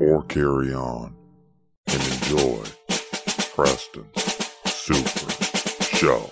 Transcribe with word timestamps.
or 0.00 0.22
carry 0.24 0.72
on 0.72 1.14
and 1.86 2.02
enjoy 2.02 2.62
Preston's 3.54 4.22
Super 4.66 5.30
Show. 5.96 6.30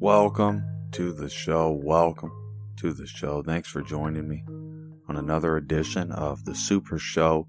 Welcome 0.00 0.64
to 0.92 1.12
the 1.12 1.28
show. 1.28 1.70
Welcome 1.70 2.32
to 2.76 2.92
the 2.92 3.06
show. 3.06 3.42
Thanks 3.42 3.68
for 3.68 3.82
joining 3.82 4.28
me 4.28 4.42
on 5.08 5.16
another 5.16 5.56
edition 5.56 6.10
of 6.12 6.44
the 6.44 6.54
Super 6.54 6.98
Show. 6.98 7.46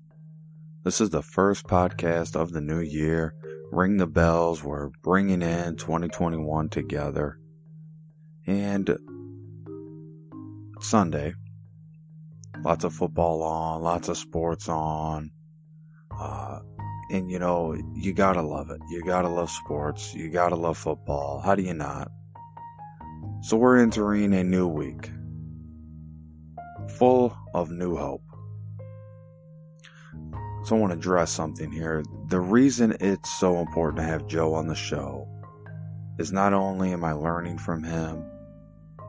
This 0.82 1.02
is 1.02 1.10
the 1.10 1.22
first 1.22 1.68
podcast 1.68 2.38
of 2.38 2.54
the 2.54 2.62
new 2.62 2.80
year. 2.80 3.34
Ring 3.70 3.98
the 3.98 4.08
bells. 4.08 4.64
We're 4.64 4.88
bringing 5.04 5.42
in 5.42 5.76
2021 5.76 6.70
together. 6.70 7.38
And 8.48 8.98
Sunday, 10.80 11.34
lots 12.64 12.86
of 12.86 12.94
football 12.94 13.44
on, 13.44 13.82
lots 13.82 14.08
of 14.08 14.18
sports 14.18 14.70
on. 14.70 15.32
Uh, 16.18 16.60
and 17.12 17.30
you 17.30 17.40
know, 17.40 17.76
you 17.94 18.14
gotta 18.14 18.42
love 18.42 18.70
it. 18.70 18.80
You 18.90 19.04
gotta 19.04 19.28
love 19.28 19.50
sports. 19.50 20.14
You 20.14 20.30
gotta 20.32 20.56
love 20.56 20.78
football. 20.78 21.42
How 21.42 21.56
do 21.56 21.62
you 21.62 21.74
not? 21.74 22.10
So 23.42 23.58
we're 23.58 23.80
entering 23.80 24.34
a 24.34 24.46
new 24.46 24.68
week 24.68 25.12
full 26.88 27.38
of 27.54 27.70
new 27.70 27.98
hope. 27.98 28.29
So 30.64 30.76
I 30.76 30.80
want 30.80 30.92
to 30.92 31.00
address 31.00 31.32
something 31.32 31.72
here. 31.72 32.04
The 32.28 32.40
reason 32.40 32.96
it's 33.00 33.40
so 33.40 33.60
important 33.60 33.98
to 33.98 34.04
have 34.04 34.28
Joe 34.28 34.54
on 34.54 34.68
the 34.68 34.76
show 34.76 35.28
is 36.18 36.32
not 36.32 36.54
only 36.54 36.92
am 36.92 37.04
I 37.04 37.14
learning 37.14 37.58
from 37.58 37.84
him, 37.84 38.24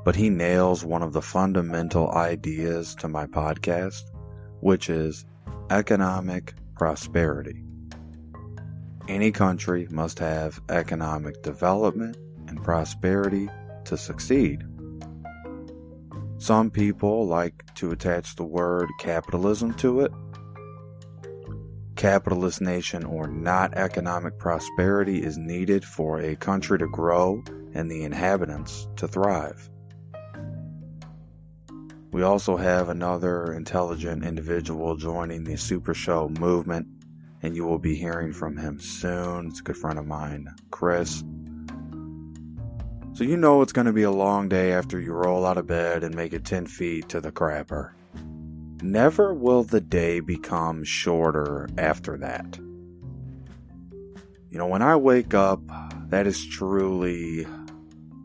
but 0.04 0.16
he 0.16 0.30
nails 0.30 0.84
one 0.84 1.02
of 1.02 1.12
the 1.12 1.22
fundamental 1.22 2.10
ideas 2.12 2.94
to 2.96 3.08
my 3.08 3.26
podcast, 3.26 4.02
which 4.60 4.88
is 4.88 5.26
economic 5.70 6.54
prosperity. 6.76 7.64
Any 9.08 9.32
country 9.32 9.88
must 9.90 10.18
have 10.20 10.60
economic 10.68 11.42
development 11.42 12.16
and 12.46 12.62
prosperity 12.62 13.48
to 13.84 13.96
succeed. 13.96 14.64
Some 16.38 16.70
people 16.70 17.26
like 17.26 17.74
to 17.74 17.90
attach 17.90 18.36
the 18.36 18.44
word 18.44 18.88
capitalism 18.98 19.74
to 19.74 20.00
it. 20.00 20.12
Capitalist 22.00 22.62
nation 22.62 23.04
or 23.04 23.28
not, 23.28 23.74
economic 23.74 24.38
prosperity 24.38 25.22
is 25.22 25.36
needed 25.36 25.84
for 25.84 26.18
a 26.18 26.34
country 26.34 26.78
to 26.78 26.88
grow 26.88 27.44
and 27.74 27.90
the 27.90 28.04
inhabitants 28.04 28.88
to 28.96 29.06
thrive. 29.06 29.68
We 32.10 32.22
also 32.22 32.56
have 32.56 32.88
another 32.88 33.52
intelligent 33.52 34.24
individual 34.24 34.96
joining 34.96 35.44
the 35.44 35.58
Super 35.58 35.92
Show 35.92 36.30
movement, 36.30 36.86
and 37.42 37.54
you 37.54 37.66
will 37.66 37.78
be 37.78 37.96
hearing 37.96 38.32
from 38.32 38.56
him 38.56 38.80
soon. 38.80 39.48
It's 39.48 39.60
a 39.60 39.64
good 39.64 39.76
friend 39.76 39.98
of 39.98 40.06
mine, 40.06 40.48
Chris. 40.70 41.22
So 43.12 43.24
you 43.24 43.36
know 43.36 43.60
it's 43.60 43.74
going 43.74 43.88
to 43.88 43.92
be 43.92 44.04
a 44.04 44.10
long 44.10 44.48
day 44.48 44.72
after 44.72 44.98
you 44.98 45.12
roll 45.12 45.44
out 45.44 45.58
of 45.58 45.66
bed 45.66 46.02
and 46.02 46.14
make 46.14 46.32
it 46.32 46.46
10 46.46 46.64
feet 46.64 47.10
to 47.10 47.20
the 47.20 47.30
crapper. 47.30 47.90
Never 48.82 49.34
will 49.34 49.62
the 49.62 49.80
day 49.80 50.20
become 50.20 50.84
shorter 50.84 51.68
after 51.76 52.16
that. 52.18 52.58
You 54.48 54.58
know, 54.58 54.66
when 54.66 54.82
I 54.82 54.96
wake 54.96 55.34
up, 55.34 55.60
that 56.08 56.26
is 56.26 56.46
truly 56.46 57.46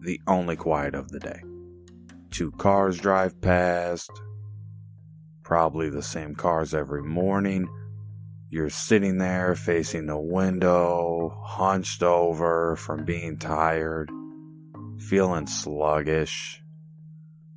the 0.02 0.20
only 0.28 0.56
quiet 0.56 0.96
of 0.96 1.10
the 1.10 1.20
day. 1.20 1.42
Two 2.32 2.52
cars 2.52 2.98
drive 2.98 3.40
past, 3.42 4.12
probably 5.44 5.90
the 5.90 6.02
same 6.02 6.36
cars 6.36 6.74
every 6.74 7.04
morning. 7.04 7.68
You're 8.50 8.70
sitting 8.70 9.18
there 9.18 9.56
facing 9.56 10.08
the 10.08 10.18
window, 10.18 11.42
hunched 11.44 12.02
over 12.02 12.76
from 12.76 13.06
being 13.06 13.38
tired 13.38 14.10
feeling 14.98 15.48
sluggish. 15.48 16.64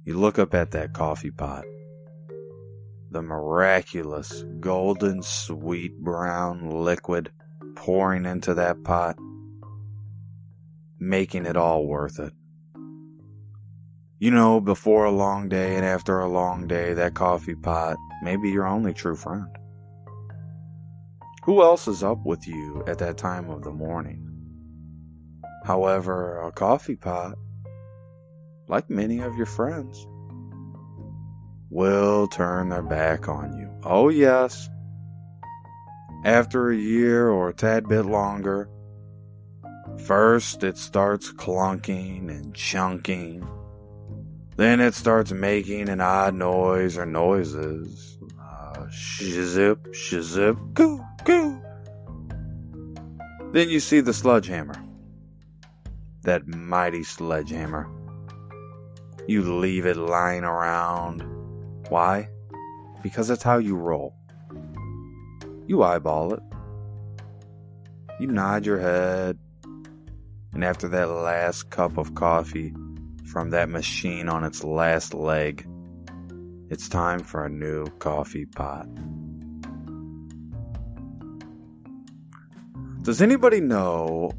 You 0.04 0.18
look 0.18 0.38
up 0.38 0.54
at 0.54 0.72
that 0.72 0.92
coffee 0.92 1.30
pot. 1.30 1.64
The 3.10 3.22
miraculous 3.22 4.44
golden 4.60 5.22
sweet 5.22 5.98
brown 5.98 6.68
liquid 6.68 7.30
pouring 7.74 8.26
into 8.26 8.52
that 8.54 8.84
pot, 8.84 9.16
making 10.98 11.46
it 11.46 11.56
all 11.56 11.86
worth 11.86 12.18
it. 12.18 12.34
You 14.18 14.30
know, 14.30 14.60
before 14.60 15.06
a 15.06 15.10
long 15.10 15.48
day 15.48 15.76
and 15.76 15.86
after 15.86 16.20
a 16.20 16.28
long 16.28 16.66
day, 16.66 16.92
that 16.92 17.14
coffee 17.14 17.54
pot 17.54 17.96
may 18.22 18.36
be 18.36 18.50
your 18.50 18.66
only 18.66 18.92
true 18.92 19.16
friend. 19.16 19.48
Who 21.44 21.62
else 21.62 21.88
is 21.88 22.02
up 22.02 22.26
with 22.26 22.46
you 22.46 22.84
at 22.86 22.98
that 22.98 23.16
time 23.16 23.48
of 23.48 23.62
the 23.62 23.70
morning? 23.70 24.28
However, 25.64 26.42
a 26.42 26.52
coffee 26.52 26.96
pot, 26.96 27.36
like 28.66 28.90
many 28.90 29.20
of 29.20 29.36
your 29.36 29.46
friends, 29.46 30.06
will 31.70 32.26
turn 32.28 32.68
their 32.68 32.82
back 32.82 33.28
on 33.28 33.56
you. 33.56 33.70
Oh, 33.82 34.08
yes. 34.08 34.68
After 36.24 36.70
a 36.70 36.76
year 36.76 37.28
or 37.28 37.50
a 37.50 37.54
tad 37.54 37.88
bit 37.88 38.04
longer, 38.04 38.68
first 40.04 40.64
it 40.64 40.76
starts 40.76 41.32
clunking 41.32 42.28
and 42.28 42.54
chunking. 42.54 43.46
Then 44.56 44.80
it 44.80 44.94
starts 44.94 45.30
making 45.30 45.88
an 45.88 46.00
odd 46.00 46.34
noise 46.34 46.98
or 46.98 47.06
noises. 47.06 48.18
Uh, 48.40 48.86
shizip, 48.90 49.76
shizip, 49.94 50.74
goo, 50.74 51.04
goo. 51.24 51.62
Then 53.52 53.70
you 53.70 53.80
see 53.80 54.00
the 54.00 54.12
sledgehammer 54.12 54.74
that 56.22 56.46
mighty 56.48 57.04
sledgehammer. 57.04 57.88
You 59.26 59.58
leave 59.58 59.86
it 59.86 59.96
lying 59.96 60.44
around. 60.44 61.37
Why? 61.88 62.28
Because 63.02 63.28
that's 63.28 63.42
how 63.42 63.58
you 63.58 63.76
roll. 63.76 64.14
You 65.66 65.82
eyeball 65.82 66.34
it. 66.34 66.40
You 68.20 68.26
nod 68.26 68.66
your 68.66 68.78
head. 68.78 69.38
And 70.52 70.64
after 70.64 70.88
that 70.88 71.08
last 71.08 71.70
cup 71.70 71.98
of 71.98 72.14
coffee 72.14 72.74
from 73.30 73.50
that 73.50 73.68
machine 73.68 74.28
on 74.28 74.44
its 74.44 74.64
last 74.64 75.14
leg, 75.14 75.66
it's 76.70 76.88
time 76.88 77.20
for 77.20 77.44
a 77.44 77.48
new 77.48 77.86
coffee 77.98 78.46
pot. 78.46 78.86
Does 83.02 83.22
anybody 83.22 83.60
know 83.60 84.32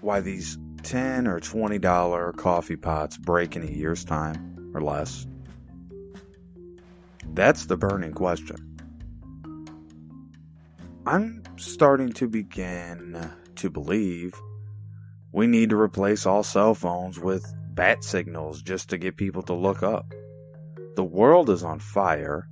why 0.00 0.20
these 0.20 0.58
10 0.82 1.26
or 1.26 1.40
20 1.40 1.78
dollar 1.78 2.32
coffee 2.32 2.76
pots 2.76 3.18
break 3.18 3.56
in 3.56 3.62
a 3.62 3.70
year's 3.70 4.04
time 4.04 4.70
or 4.74 4.80
less? 4.80 5.26
That's 7.34 7.64
the 7.66 7.78
burning 7.78 8.12
question. 8.12 8.56
I'm 11.06 11.42
starting 11.56 12.12
to 12.12 12.28
begin 12.28 13.32
to 13.56 13.70
believe 13.70 14.34
we 15.32 15.46
need 15.46 15.70
to 15.70 15.80
replace 15.80 16.26
all 16.26 16.42
cell 16.42 16.74
phones 16.74 17.18
with 17.18 17.52
bat 17.70 18.04
signals 18.04 18.62
just 18.62 18.90
to 18.90 18.98
get 18.98 19.16
people 19.16 19.42
to 19.44 19.54
look 19.54 19.82
up. 19.82 20.12
The 20.94 21.04
world 21.04 21.48
is 21.48 21.64
on 21.64 21.78
fire. 21.78 22.48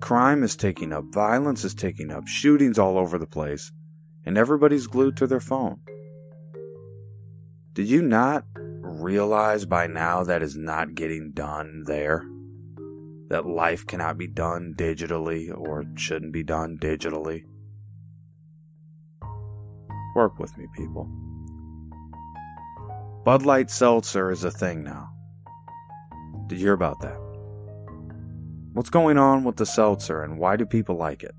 Crime 0.00 0.42
is 0.42 0.56
taking 0.56 0.94
up, 0.94 1.04
violence 1.12 1.62
is 1.62 1.74
taking 1.74 2.10
up, 2.10 2.26
shootings 2.26 2.78
all 2.78 2.96
over 2.96 3.18
the 3.18 3.26
place, 3.26 3.72
and 4.24 4.38
everybody's 4.38 4.86
glued 4.86 5.18
to 5.18 5.26
their 5.26 5.40
phone. 5.40 5.80
Did 7.74 7.88
you 7.88 8.00
not 8.00 8.44
realize 8.56 9.66
by 9.66 9.86
now 9.86 10.24
that 10.24 10.42
is 10.42 10.56
not 10.56 10.94
getting 10.94 11.32
done 11.32 11.84
there? 11.86 12.24
That 13.28 13.46
life 13.46 13.86
cannot 13.86 14.18
be 14.18 14.26
done 14.26 14.74
digitally 14.76 15.56
or 15.56 15.84
shouldn't 15.96 16.32
be 16.32 16.42
done 16.42 16.78
digitally. 16.78 17.44
Work 20.14 20.38
with 20.38 20.56
me, 20.56 20.66
people. 20.74 21.10
Bud 23.24 23.44
Light 23.44 23.70
Seltzer 23.70 24.30
is 24.30 24.44
a 24.44 24.50
thing 24.50 24.84
now. 24.84 25.10
Did 26.46 26.58
you 26.58 26.66
hear 26.66 26.74
about 26.74 27.00
that? 27.00 27.18
What's 28.72 28.90
going 28.90 29.18
on 29.18 29.42
with 29.42 29.56
the 29.56 29.66
seltzer 29.66 30.22
and 30.22 30.38
why 30.38 30.56
do 30.56 30.64
people 30.64 30.96
like 30.96 31.22
it? 31.22 31.34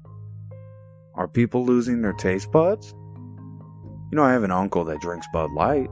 Are 1.13 1.28
people 1.28 1.66
losing 1.66 2.01
their 2.01 2.13
taste 2.13 2.51
buds? 2.51 2.94
You 4.12 4.16
know, 4.18 4.24
I 4.24 4.34
have 4.34 4.44
an 4.44 4.51
uncle 4.51 4.84
that 4.86 5.01
drinks 5.01 5.28
Bud 5.31 5.51
Light. 5.51 5.89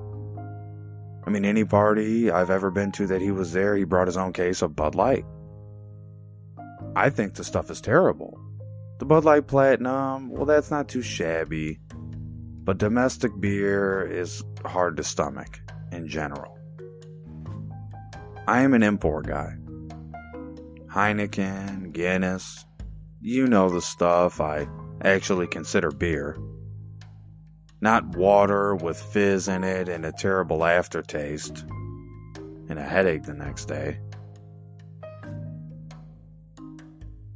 I 1.25 1.29
mean, 1.29 1.45
any 1.45 1.63
party 1.63 2.29
I've 2.29 2.49
ever 2.49 2.71
been 2.71 2.91
to 2.93 3.07
that 3.07 3.21
he 3.21 3.31
was 3.31 3.53
there, 3.53 3.75
he 3.75 3.83
brought 3.83 4.07
his 4.07 4.17
own 4.17 4.33
case 4.33 4.61
of 4.61 4.75
Bud 4.75 4.95
Light. 4.95 5.25
I 6.95 7.09
think 7.09 7.33
the 7.33 7.43
stuff 7.43 7.69
is 7.69 7.81
terrible. 7.81 8.39
The 8.99 9.05
Bud 9.05 9.25
Light 9.25 9.47
Platinum, 9.47 10.29
well, 10.29 10.45
that's 10.45 10.71
not 10.71 10.87
too 10.87 11.01
shabby. 11.01 11.79
But 12.63 12.77
domestic 12.77 13.31
beer 13.39 14.01
is 14.09 14.43
hard 14.65 14.97
to 14.97 15.03
stomach 15.03 15.59
in 15.91 16.07
general. 16.07 16.57
I 18.47 18.61
am 18.61 18.73
an 18.73 18.83
import 18.83 19.27
guy. 19.27 19.55
Heineken, 20.87 21.91
Guinness, 21.91 22.65
you 23.19 23.47
know 23.47 23.69
the 23.69 23.81
stuff 23.81 24.39
I 24.39 24.67
actually 25.01 25.47
consider 25.47 25.91
beer. 25.91 26.37
Not 27.81 28.15
water 28.15 28.75
with 28.75 28.99
fizz 28.99 29.47
in 29.47 29.63
it 29.63 29.89
and 29.89 30.05
a 30.05 30.11
terrible 30.13 30.63
aftertaste 30.63 31.65
and 32.69 32.79
a 32.79 32.83
headache 32.83 33.23
the 33.23 33.33
next 33.33 33.65
day. 33.65 33.99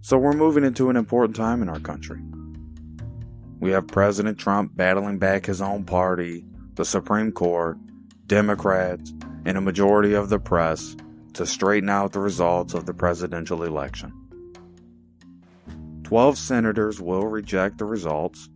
So 0.10 0.18
we're 0.18 0.34
moving 0.34 0.64
into 0.64 0.90
an 0.90 0.96
important 0.96 1.36
time 1.36 1.62
in 1.62 1.70
our 1.70 1.80
country. 1.80 2.20
We 3.60 3.70
have 3.70 3.86
President 3.86 4.40
Trump 4.40 4.76
battling 4.76 5.20
back 5.20 5.46
his 5.46 5.62
own 5.62 5.84
party, 5.84 6.44
the 6.74 6.84
Supreme 6.84 7.32
Court, 7.32 7.78
Democrats, 8.26 9.14
and 9.46 9.56
a 9.56 9.62
majority 9.62 10.16
of 10.16 10.30
the 10.30 10.40
press 10.40 10.96
to 11.34 11.46
straighten 11.46 11.90
out 11.90 12.14
the 12.14 12.20
results 12.22 12.74
of 12.74 12.88
the 12.88 12.94
presidential 12.96 13.62
election. 13.62 14.12
Twelve 16.02 16.40
senators 16.40 17.00
will 17.00 17.28
reject 17.28 17.78
the 17.78 17.86
results 17.86 18.50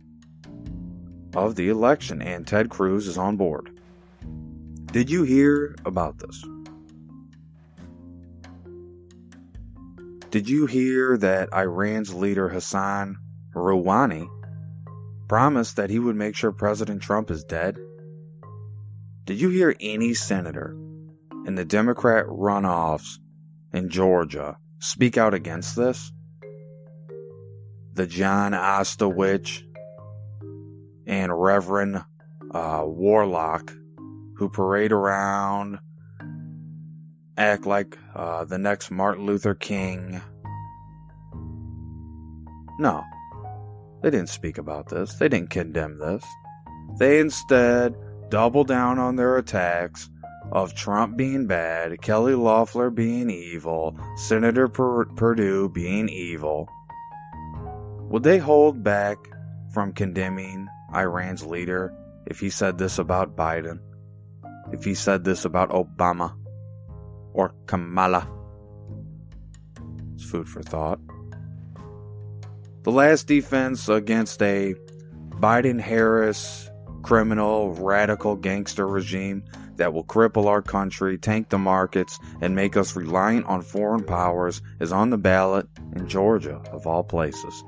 of 1.36 1.54
the 1.54 1.68
election, 1.68 2.20
and 2.20 2.48
Ted 2.48 2.68
Cruz 2.68 3.06
is 3.06 3.16
on 3.16 3.36
board. 3.36 3.78
Did 4.86 5.08
you 5.08 5.22
hear 5.22 5.76
about 5.84 6.18
this? 6.18 6.44
Did 10.34 10.48
you 10.48 10.66
hear 10.66 11.16
that 11.18 11.48
Iran's 11.54 12.12
leader 12.12 12.48
Hassan 12.48 13.18
Rouhani 13.54 14.26
promised 15.28 15.76
that 15.76 15.90
he 15.90 16.00
would 16.00 16.16
make 16.16 16.34
sure 16.34 16.50
President 16.50 17.00
Trump 17.00 17.30
is 17.30 17.44
dead? 17.44 17.78
Did 19.26 19.40
you 19.40 19.50
hear 19.50 19.76
any 19.78 20.12
senator 20.12 20.76
in 21.46 21.54
the 21.54 21.64
Democrat 21.64 22.26
runoffs 22.26 23.20
in 23.72 23.88
Georgia 23.88 24.56
speak 24.80 25.16
out 25.16 25.34
against 25.34 25.76
this? 25.76 26.10
The 27.92 28.08
John 28.08 28.54
Ostowicz 28.54 29.62
and 31.06 31.30
Reverend 31.32 32.02
uh, 32.50 32.82
Warnock, 32.84 33.72
who 34.38 34.48
parade 34.48 34.90
around, 34.90 35.78
act 37.36 37.66
like 37.66 37.98
uh, 38.14 38.44
the 38.44 38.58
next 38.58 38.90
Martin 38.90 39.26
Luther 39.26 39.54
King. 39.54 40.20
No, 42.78 43.04
they 44.02 44.10
didn't 44.10 44.28
speak 44.28 44.58
about 44.58 44.88
this. 44.88 45.14
They 45.14 45.28
didn't 45.28 45.50
condemn 45.50 45.98
this. 45.98 46.24
They 46.98 47.20
instead 47.20 47.94
double 48.28 48.64
down 48.64 48.98
on 48.98 49.16
their 49.16 49.36
attacks 49.36 50.10
of 50.52 50.74
Trump 50.74 51.16
being 51.16 51.46
bad, 51.46 52.00
Kelly 52.02 52.34
Loeffler 52.34 52.90
being 52.90 53.30
evil, 53.30 53.98
Senator 54.16 54.68
per- 54.68 55.06
Perdue 55.06 55.68
being 55.70 56.08
evil. 56.08 56.68
Would 58.10 58.22
they 58.22 58.38
hold 58.38 58.84
back 58.84 59.16
from 59.72 59.92
condemning 59.92 60.68
Iran's 60.94 61.44
leader 61.44 61.92
if 62.26 62.38
he 62.38 62.50
said 62.50 62.78
this 62.78 62.98
about 62.98 63.36
Biden? 63.36 63.80
If 64.72 64.84
he 64.84 64.94
said 64.94 65.24
this 65.24 65.44
about 65.44 65.70
Obama? 65.70 66.36
Or 67.34 67.54
Kamala? 67.66 68.26
It's 70.14 70.24
food 70.24 70.48
for 70.48 70.62
thought. 70.62 70.98
The 72.84 72.92
last 72.92 73.26
defense 73.26 73.88
against 73.88 74.42
a 74.42 74.74
Biden 75.30 75.80
Harris 75.80 76.70
criminal, 77.02 77.74
radical 77.74 78.34
gangster 78.34 78.86
regime 78.86 79.44
that 79.76 79.92
will 79.92 80.04
cripple 80.04 80.46
our 80.46 80.62
country, 80.62 81.18
tank 81.18 81.48
the 81.48 81.58
markets, 81.58 82.18
and 82.40 82.54
make 82.54 82.76
us 82.76 82.96
reliant 82.96 83.46
on 83.46 83.60
foreign 83.62 84.04
powers 84.04 84.62
is 84.80 84.92
on 84.92 85.10
the 85.10 85.18
ballot 85.18 85.68
in 85.94 86.08
Georgia, 86.08 86.62
of 86.72 86.86
all 86.86 87.04
places. 87.04 87.64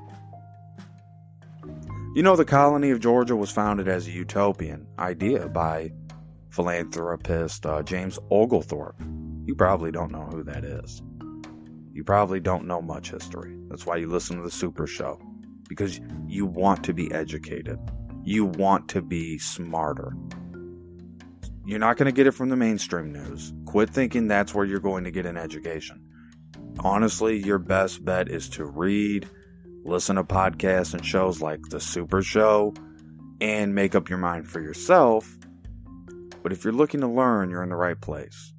You 2.15 2.23
know, 2.23 2.35
the 2.35 2.45
colony 2.45 2.89
of 2.89 2.99
Georgia 2.99 3.35
was 3.35 3.51
founded 3.51 3.87
as 3.87 4.07
a 4.07 4.11
utopian 4.11 4.87
idea 4.97 5.47
by 5.49 5.91
philanthropist 6.49 7.65
uh, 7.65 7.83
James 7.83 8.17
Oglethorpe. 8.31 8.99
You 9.47 9.55
probably 9.55 9.91
don't 9.91 10.11
know 10.11 10.25
who 10.25 10.43
that 10.43 10.63
is. 10.63 11.01
You 11.91 12.03
probably 12.03 12.39
don't 12.39 12.67
know 12.67 12.83
much 12.83 13.09
history. 13.09 13.57
That's 13.69 13.87
why 13.87 13.95
you 13.95 14.07
listen 14.07 14.37
to 14.37 14.43
the 14.43 14.51
Super 14.51 14.85
Show, 14.85 15.19
because 15.67 15.99
you 16.27 16.45
want 16.45 16.83
to 16.83 16.93
be 16.93 17.11
educated 17.11 17.79
you 18.27 18.43
want 18.43 18.89
to 18.89 19.01
be 19.01 19.37
smarter. 19.37 20.11
You're 21.65 21.79
not 21.79 21.95
going 21.95 22.07
to 22.07 22.11
get 22.11 22.27
it 22.27 22.31
from 22.31 22.49
the 22.49 22.57
mainstream 22.57 23.13
news. 23.13 23.53
Quit 23.65 23.89
thinking 23.89 24.27
that's 24.27 24.53
where 24.53 24.65
you're 24.65 24.81
going 24.81 25.05
to 25.05 25.11
get 25.11 25.25
an 25.25 25.37
education. 25.37 26.03
Honestly, 26.79 27.37
your 27.37 27.57
best 27.57 28.03
bet 28.03 28.27
is 28.27 28.49
to 28.49 28.65
read, 28.65 29.29
listen 29.85 30.17
to 30.17 30.25
podcasts 30.25 30.93
and 30.93 31.05
shows 31.05 31.41
like 31.41 31.61
The 31.69 31.79
Super 31.79 32.21
Show, 32.21 32.73
and 33.39 33.73
make 33.73 33.95
up 33.95 34.09
your 34.09 34.19
mind 34.19 34.49
for 34.49 34.59
yourself. 34.59 35.37
But 36.43 36.51
if 36.51 36.65
you're 36.65 36.73
looking 36.73 36.99
to 36.99 37.07
learn, 37.07 37.49
you're 37.49 37.63
in 37.63 37.69
the 37.69 37.77
right 37.77 37.99
place. 37.99 38.51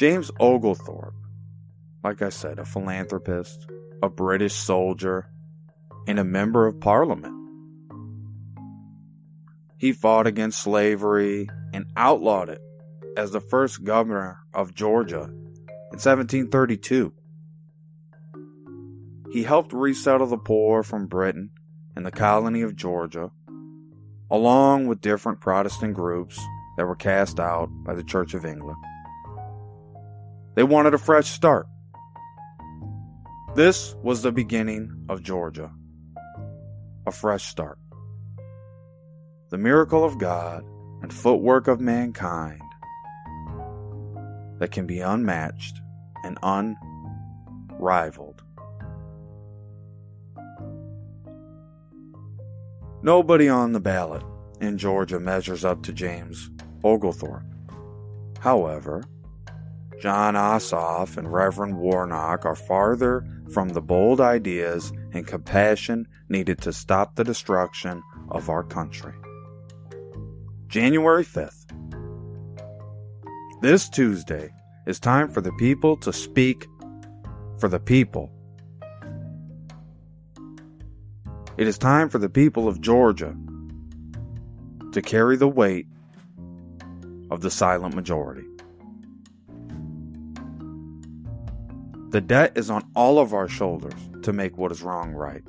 James 0.00 0.30
Oglethorpe, 0.40 1.12
like 2.02 2.22
I 2.22 2.30
said, 2.30 2.58
a 2.58 2.64
philanthropist, 2.64 3.66
a 4.02 4.08
British 4.08 4.54
soldier, 4.54 5.28
and 6.06 6.18
a 6.18 6.24
member 6.24 6.66
of 6.66 6.80
parliament. 6.80 7.34
He 9.76 9.92
fought 9.92 10.26
against 10.26 10.62
slavery 10.62 11.50
and 11.74 11.84
outlawed 11.98 12.48
it 12.48 12.62
as 13.18 13.32
the 13.32 13.42
first 13.42 13.84
governor 13.84 14.38
of 14.54 14.74
Georgia 14.74 15.24
in 15.24 15.98
1732. 15.98 17.12
He 19.30 19.42
helped 19.42 19.74
resettle 19.74 20.28
the 20.28 20.38
poor 20.38 20.82
from 20.82 21.08
Britain 21.08 21.50
and 21.94 22.06
the 22.06 22.10
colony 22.10 22.62
of 22.62 22.74
Georgia, 22.74 23.32
along 24.30 24.86
with 24.86 25.02
different 25.02 25.42
Protestant 25.42 25.92
groups 25.92 26.40
that 26.78 26.86
were 26.86 26.96
cast 26.96 27.38
out 27.38 27.68
by 27.84 27.94
the 27.94 28.02
Church 28.02 28.32
of 28.32 28.46
England. 28.46 28.78
They 30.54 30.62
wanted 30.62 30.94
a 30.94 30.98
fresh 30.98 31.30
start. 31.30 31.66
This 33.54 33.94
was 34.02 34.22
the 34.22 34.32
beginning 34.32 35.06
of 35.08 35.22
Georgia. 35.22 35.72
A 37.06 37.12
fresh 37.12 37.44
start 37.44 37.78
the 39.50 39.58
miracle 39.58 40.04
of 40.04 40.16
God 40.16 40.64
and 41.02 41.12
footwork 41.12 41.66
of 41.66 41.80
mankind 41.80 42.62
that 44.58 44.70
can 44.70 44.86
be 44.86 45.00
unmatched 45.00 45.80
and 46.22 46.38
unrivaled. 46.42 48.42
Nobody 53.02 53.48
on 53.48 53.72
the 53.72 53.80
ballot 53.80 54.22
in 54.60 54.78
Georgia 54.78 55.18
measures 55.18 55.64
up 55.64 55.82
to 55.82 55.92
James 55.92 56.50
Oglethorpe. 56.84 57.42
However, 58.38 59.02
Jon 60.00 60.32
Ossoff 60.32 61.18
and 61.18 61.30
Reverend 61.30 61.76
Warnock 61.76 62.46
are 62.46 62.56
farther 62.56 63.22
from 63.52 63.68
the 63.68 63.82
bold 63.82 64.18
ideas 64.18 64.94
and 65.12 65.26
compassion 65.26 66.08
needed 66.30 66.58
to 66.62 66.72
stop 66.72 67.16
the 67.16 67.24
destruction 67.24 68.02
of 68.30 68.48
our 68.48 68.62
country. 68.62 69.12
January 70.68 71.22
5th. 71.22 71.66
This 73.60 73.90
Tuesday 73.90 74.48
is 74.86 74.98
time 74.98 75.28
for 75.28 75.42
the 75.42 75.52
people 75.52 75.98
to 75.98 76.14
speak 76.14 76.66
for 77.58 77.68
the 77.68 77.80
people. 77.80 78.32
It 81.58 81.68
is 81.68 81.76
time 81.76 82.08
for 82.08 82.16
the 82.16 82.30
people 82.30 82.68
of 82.68 82.80
Georgia 82.80 83.36
to 84.92 85.02
carry 85.02 85.36
the 85.36 85.48
weight 85.48 85.86
of 87.30 87.42
the 87.42 87.50
silent 87.50 87.94
majority. 87.94 88.49
The 92.10 92.20
debt 92.20 92.52
is 92.56 92.70
on 92.70 92.90
all 92.96 93.20
of 93.20 93.32
our 93.32 93.46
shoulders 93.46 93.94
to 94.22 94.32
make 94.32 94.58
what 94.58 94.72
is 94.72 94.82
wrong 94.82 95.12
right. 95.12 95.44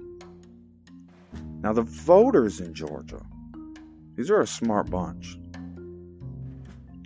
Now, 1.61 1.73
the 1.73 1.81
voters 1.81 2.59
in 2.59 2.75
Georgia, 2.75 3.25
these 4.15 4.29
are 4.29 4.41
a 4.41 4.47
smart 4.47 4.91
bunch. 4.91 5.39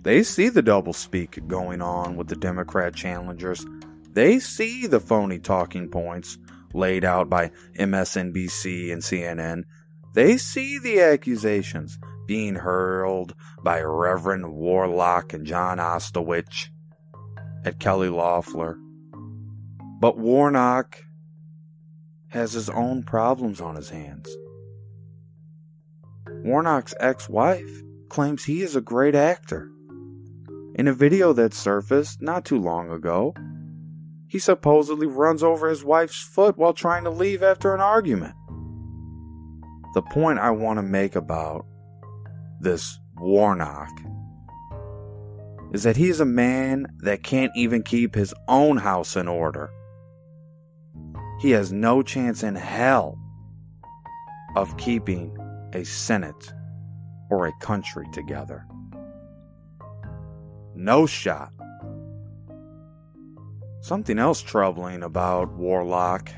They 0.02 0.22
see 0.22 0.50
the 0.50 0.62
doublespeak 0.62 1.48
going 1.48 1.80
on 1.80 2.16
with 2.16 2.28
the 2.28 2.36
Democrat 2.36 2.94
challengers. 2.94 3.64
They 4.12 4.40
see 4.40 4.86
the 4.86 5.00
phony 5.00 5.38
talking 5.38 5.88
points 5.88 6.36
laid 6.74 7.04
out 7.04 7.30
by 7.30 7.50
MSNBC 7.78 8.92
and 8.92 9.00
CNN. 9.00 9.64
They 10.12 10.36
see 10.36 10.78
the 10.78 11.00
accusations 11.00 11.98
being 12.26 12.56
hurled 12.56 13.34
by 13.62 13.80
Reverend 13.80 14.52
Warlock 14.52 15.32
and 15.32 15.46
John 15.46 15.78
Ostowich 15.78 16.68
at 17.64 17.80
Kelly 17.80 18.10
Loeffler. 18.10 18.78
But 19.98 20.18
Warnock 20.18 21.04
has 22.28 22.52
his 22.52 22.68
own 22.68 23.02
problems 23.02 23.60
on 23.60 23.76
his 23.76 23.90
hands. 23.90 24.28
Warnock's 26.44 26.94
ex 27.00 27.28
wife 27.28 27.82
claims 28.08 28.44
he 28.44 28.62
is 28.62 28.76
a 28.76 28.80
great 28.80 29.14
actor. 29.14 29.70
In 30.74 30.86
a 30.86 30.92
video 30.92 31.32
that 31.32 31.54
surfaced 31.54 32.20
not 32.20 32.44
too 32.44 32.58
long 32.58 32.90
ago, 32.90 33.34
he 34.28 34.38
supposedly 34.38 35.06
runs 35.06 35.42
over 35.42 35.68
his 35.68 35.82
wife's 35.82 36.20
foot 36.20 36.58
while 36.58 36.74
trying 36.74 37.04
to 37.04 37.10
leave 37.10 37.42
after 37.42 37.74
an 37.74 37.80
argument. 37.80 38.34
The 39.94 40.02
point 40.02 40.38
I 40.38 40.50
want 40.50 40.78
to 40.78 40.82
make 40.82 41.16
about 41.16 41.64
this 42.60 42.98
Warnock 43.16 43.90
is 45.72 45.84
that 45.84 45.96
he 45.96 46.10
is 46.10 46.20
a 46.20 46.26
man 46.26 46.86
that 46.98 47.22
can't 47.22 47.52
even 47.56 47.82
keep 47.82 48.14
his 48.14 48.34
own 48.46 48.76
house 48.76 49.16
in 49.16 49.26
order. 49.26 49.70
He 51.38 51.50
has 51.50 51.72
no 51.72 52.02
chance 52.02 52.42
in 52.42 52.54
hell 52.54 53.18
of 54.56 54.76
keeping 54.76 55.36
a 55.72 55.84
Senate 55.84 56.52
or 57.30 57.46
a 57.46 57.52
country 57.60 58.06
together. 58.12 58.66
No 60.74 61.06
shot. 61.06 61.52
Something 63.80 64.18
else 64.18 64.40
troubling 64.40 65.02
about 65.02 65.52
Warlock 65.52 66.30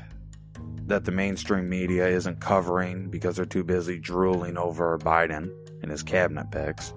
that 0.85 1.05
the 1.05 1.11
mainstream 1.11 1.69
media 1.69 2.07
isn't 2.07 2.41
covering 2.41 3.09
because 3.09 3.35
they're 3.35 3.45
too 3.45 3.63
busy 3.63 3.99
drooling 3.99 4.57
over 4.57 4.97
Biden 4.97 5.49
and 5.81 5.91
his 5.91 6.03
cabinet 6.03 6.51
picks. 6.51 6.93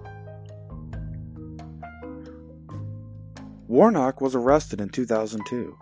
Warnock 3.67 4.19
was 4.19 4.35
arrested 4.35 4.81
in 4.81 4.89
2002. 4.89 5.77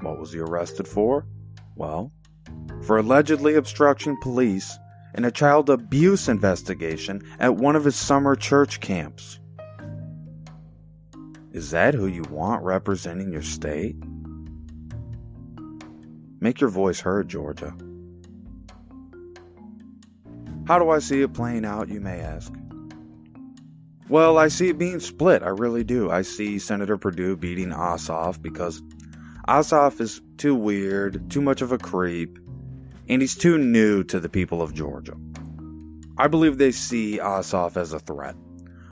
What 0.00 0.18
was 0.18 0.32
he 0.32 0.38
arrested 0.38 0.88
for? 0.88 1.26
Well, 1.74 2.12
for 2.82 2.98
allegedly 2.98 3.54
obstructing 3.54 4.16
police 4.20 4.78
in 5.14 5.24
a 5.24 5.30
child 5.30 5.68
abuse 5.68 6.28
investigation 6.28 7.22
at 7.38 7.56
one 7.56 7.76
of 7.76 7.84
his 7.84 7.96
summer 7.96 8.36
church 8.36 8.80
camps. 8.80 9.38
Is 11.52 11.70
that 11.72 11.94
who 11.94 12.06
you 12.06 12.22
want 12.30 12.62
representing 12.62 13.32
your 13.32 13.42
state? 13.42 13.96
Make 16.40 16.60
your 16.60 16.70
voice 16.70 17.00
heard, 17.00 17.28
Georgia. 17.28 17.74
How 20.66 20.78
do 20.78 20.88
I 20.88 21.00
see 21.00 21.20
it 21.22 21.34
playing 21.34 21.64
out, 21.64 21.88
you 21.88 22.00
may 22.00 22.20
ask? 22.20 22.52
Well, 24.08 24.38
I 24.38 24.48
see 24.48 24.68
it 24.68 24.78
being 24.78 25.00
split, 25.00 25.42
I 25.42 25.48
really 25.48 25.84
do. 25.84 26.10
I 26.10 26.22
see 26.22 26.58
Senator 26.58 26.96
Perdue 26.96 27.36
beating 27.36 27.70
Ossoff 27.70 28.40
because 28.40 28.82
Ossoff 29.50 30.00
is 30.00 30.20
too 30.36 30.54
weird, 30.54 31.28
too 31.28 31.40
much 31.40 31.60
of 31.60 31.72
a 31.72 31.78
creep, 31.78 32.38
and 33.08 33.20
he's 33.20 33.34
too 33.34 33.58
new 33.58 34.04
to 34.04 34.20
the 34.20 34.28
people 34.28 34.62
of 34.62 34.72
Georgia. 34.72 35.16
I 36.16 36.28
believe 36.28 36.56
they 36.56 36.70
see 36.70 37.18
Ossoff 37.18 37.76
as 37.76 37.92
a 37.92 37.98
threat, 37.98 38.36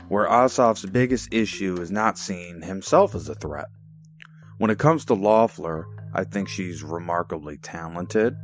where 0.08 0.26
Ossoff's 0.26 0.84
biggest 0.84 1.32
issue 1.32 1.80
is 1.80 1.92
not 1.92 2.18
seeing 2.18 2.60
himself 2.60 3.14
as 3.14 3.28
a 3.28 3.36
threat. 3.36 3.68
When 4.56 4.68
it 4.68 4.80
comes 4.80 5.04
to 5.04 5.14
Loeffler, 5.14 5.86
I 6.12 6.24
think 6.24 6.48
she's 6.48 6.82
remarkably 6.82 7.58
talented, 7.58 8.34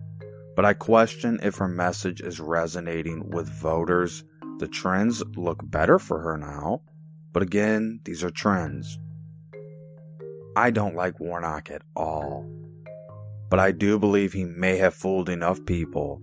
but 0.55 0.65
I 0.65 0.73
question 0.73 1.41
if 1.43 1.57
her 1.57 1.67
message 1.67 2.21
is 2.21 2.39
resonating 2.39 3.29
with 3.31 3.49
voters. 3.49 4.23
The 4.61 4.69
trends 4.69 5.21
look 5.35 5.69
better 5.69 5.99
for 5.99 6.21
her 6.21 6.39
now, 6.39 6.83
but 7.33 7.43
again, 7.43 8.03
these 8.05 8.23
are 8.23 8.31
trends. 8.31 9.01
I 10.57 10.71
don't 10.71 10.97
like 10.97 11.21
Warnock 11.21 11.71
at 11.71 11.83
all 11.97 12.49
but 13.55 13.61
I 13.61 13.71
do 13.71 14.01
believe 14.01 14.33
he 14.33 14.45
may 14.45 14.79
have 14.79 14.97
fooled 14.97 15.29
enough 15.29 15.65
people 15.65 16.21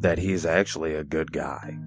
that 0.00 0.18
he's 0.18 0.44
actually 0.44 0.96
a 0.96 1.04
good 1.04 1.30
guy. 1.30 1.78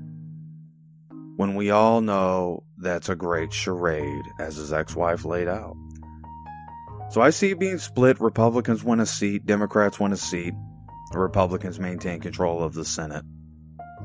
When 1.36 1.56
we 1.56 1.70
all 1.70 2.00
know 2.00 2.64
that's 2.78 3.10
a 3.10 3.16
great 3.18 3.52
charade, 3.52 4.24
as 4.40 4.56
his 4.56 4.72
ex 4.72 4.96
wife 4.96 5.26
laid 5.26 5.50
out. 5.50 5.76
So 7.10 7.20
I 7.20 7.30
see 7.32 7.52
it 7.52 7.60
being 7.60 7.78
split. 7.78 8.22
Republicans 8.22 8.86
win 8.86 9.02
a 9.02 9.06
seat, 9.06 9.46
Democrats 9.46 10.00
win 10.00 10.14
a 10.14 10.18
seat. 10.18 10.54
The 11.12 11.20
Republicans 11.20 11.78
maintain 11.78 12.22
control 12.22 12.64
of 12.64 12.76
the 12.76 12.86
Senate 12.86 13.26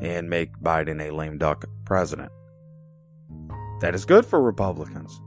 and 0.00 0.28
make 0.28 0.58
Biden 0.58 1.00
a 1.00 1.14
lame 1.14 1.38
duck 1.38 1.66
president. 1.84 2.32
That 3.80 3.94
is 3.94 4.04
good 4.04 4.26
for 4.26 4.42
Republicans. 4.42 5.20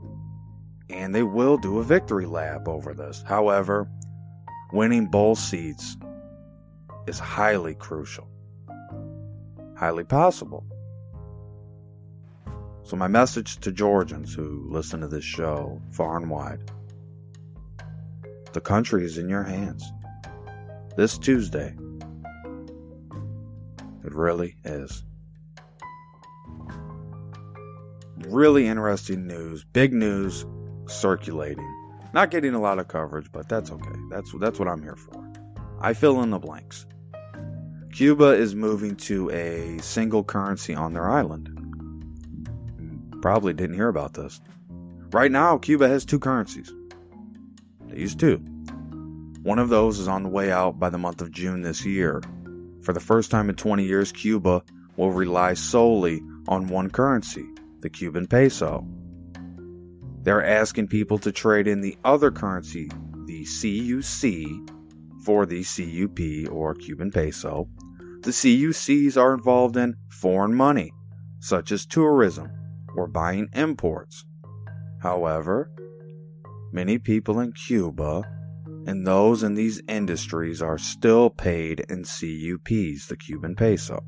And 0.90 1.14
they 1.14 1.22
will 1.22 1.58
do 1.58 1.78
a 1.78 1.84
victory 1.84 2.26
lap 2.26 2.66
over 2.66 2.94
this. 2.94 3.22
However, 3.26 3.88
winning 4.72 5.06
bowl 5.06 5.34
seats 5.34 5.96
is 7.06 7.18
highly 7.18 7.74
crucial, 7.74 8.28
highly 9.76 10.04
possible. 10.04 10.64
So, 12.82 12.96
my 12.96 13.08
message 13.08 13.58
to 13.60 13.70
Georgians 13.70 14.32
who 14.34 14.66
listen 14.70 15.00
to 15.00 15.08
this 15.08 15.24
show 15.24 15.82
far 15.90 16.16
and 16.16 16.30
wide 16.30 16.70
the 18.52 18.60
country 18.60 19.04
is 19.04 19.18
in 19.18 19.28
your 19.28 19.44
hands. 19.44 19.92
This 20.96 21.18
Tuesday, 21.18 21.74
it 24.04 24.14
really 24.14 24.56
is. 24.64 25.04
Really 28.26 28.66
interesting 28.66 29.26
news, 29.26 29.64
big 29.72 29.92
news 29.92 30.44
circulating 30.90 31.66
not 32.12 32.30
getting 32.30 32.54
a 32.54 32.60
lot 32.60 32.78
of 32.78 32.88
coverage, 32.88 33.30
but 33.32 33.48
that's 33.48 33.70
okay. 33.70 33.98
That's 34.10 34.32
that's 34.38 34.58
what 34.58 34.68
I'm 34.68 34.82
here 34.82 34.96
for. 34.96 35.30
I 35.80 35.92
fill 35.94 36.22
in 36.22 36.30
the 36.30 36.38
blanks. 36.38 36.86
Cuba 37.92 38.32
is 38.32 38.54
moving 38.54 38.96
to 38.96 39.30
a 39.30 39.78
single 39.82 40.24
currency 40.24 40.74
on 40.74 40.92
their 40.92 41.08
island. 41.08 41.50
Probably 43.22 43.52
didn't 43.52 43.76
hear 43.76 43.88
about 43.88 44.14
this. 44.14 44.40
Right 45.10 45.30
now, 45.30 45.58
Cuba 45.58 45.88
has 45.88 46.04
two 46.04 46.18
currencies. 46.18 46.72
They 47.86 48.00
use 48.00 48.14
two. 48.14 48.36
One 49.42 49.58
of 49.58 49.68
those 49.68 49.98
is 49.98 50.08
on 50.08 50.22
the 50.22 50.28
way 50.28 50.52
out 50.52 50.78
by 50.78 50.90
the 50.90 50.98
month 50.98 51.20
of 51.20 51.30
June 51.30 51.62
this 51.62 51.84
year. 51.84 52.22
For 52.82 52.92
the 52.92 53.00
first 53.00 53.30
time 53.30 53.48
in 53.48 53.56
20 53.56 53.84
years, 53.84 54.12
Cuba 54.12 54.62
will 54.96 55.12
rely 55.12 55.54
solely 55.54 56.20
on 56.46 56.68
one 56.68 56.90
currency, 56.90 57.46
the 57.80 57.90
Cuban 57.90 58.26
peso. 58.26 58.86
They're 60.28 60.44
asking 60.44 60.88
people 60.88 61.16
to 61.20 61.32
trade 61.32 61.66
in 61.66 61.80
the 61.80 61.96
other 62.04 62.30
currency, 62.30 62.90
the 63.24 63.46
CUC, 63.46 65.24
for 65.24 65.46
the 65.46 65.64
CUP 65.64 66.52
or 66.52 66.74
Cuban 66.74 67.10
peso. 67.10 67.66
The 68.20 68.32
CUCs 68.32 69.16
are 69.16 69.32
involved 69.32 69.78
in 69.78 69.96
foreign 70.10 70.54
money, 70.54 70.92
such 71.40 71.72
as 71.72 71.86
tourism 71.86 72.50
or 72.94 73.06
buying 73.06 73.48
imports. 73.54 74.26
However, 75.00 75.70
many 76.72 76.98
people 76.98 77.40
in 77.40 77.52
Cuba 77.52 78.22
and 78.86 79.06
those 79.06 79.42
in 79.42 79.54
these 79.54 79.80
industries 79.88 80.60
are 80.60 80.76
still 80.76 81.30
paid 81.30 81.86
in 81.88 82.04
CUPs, 82.04 83.06
the 83.06 83.16
Cuban 83.18 83.56
peso. 83.56 84.04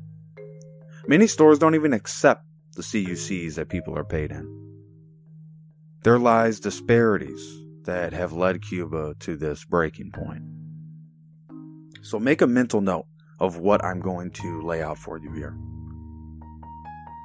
Many 1.07 1.25
stores 1.25 1.57
don't 1.57 1.73
even 1.73 1.93
accept 1.93 2.45
the 2.75 2.83
CUCs 2.83 3.55
that 3.55 3.69
people 3.69 3.97
are 3.97 4.05
paid 4.05 4.29
in. 4.29 4.70
There 6.03 6.17
lies 6.17 6.59
disparities 6.59 7.59
that 7.83 8.11
have 8.11 8.33
led 8.33 8.63
Cuba 8.63 9.13
to 9.19 9.35
this 9.35 9.63
breaking 9.65 10.11
point. 10.11 10.41
So 12.01 12.19
make 12.19 12.41
a 12.41 12.47
mental 12.47 12.81
note 12.81 13.05
of 13.39 13.57
what 13.57 13.85
I'm 13.85 13.99
going 13.99 14.31
to 14.31 14.63
lay 14.63 14.81
out 14.81 14.97
for 14.97 15.19
you 15.19 15.31
here. 15.31 15.55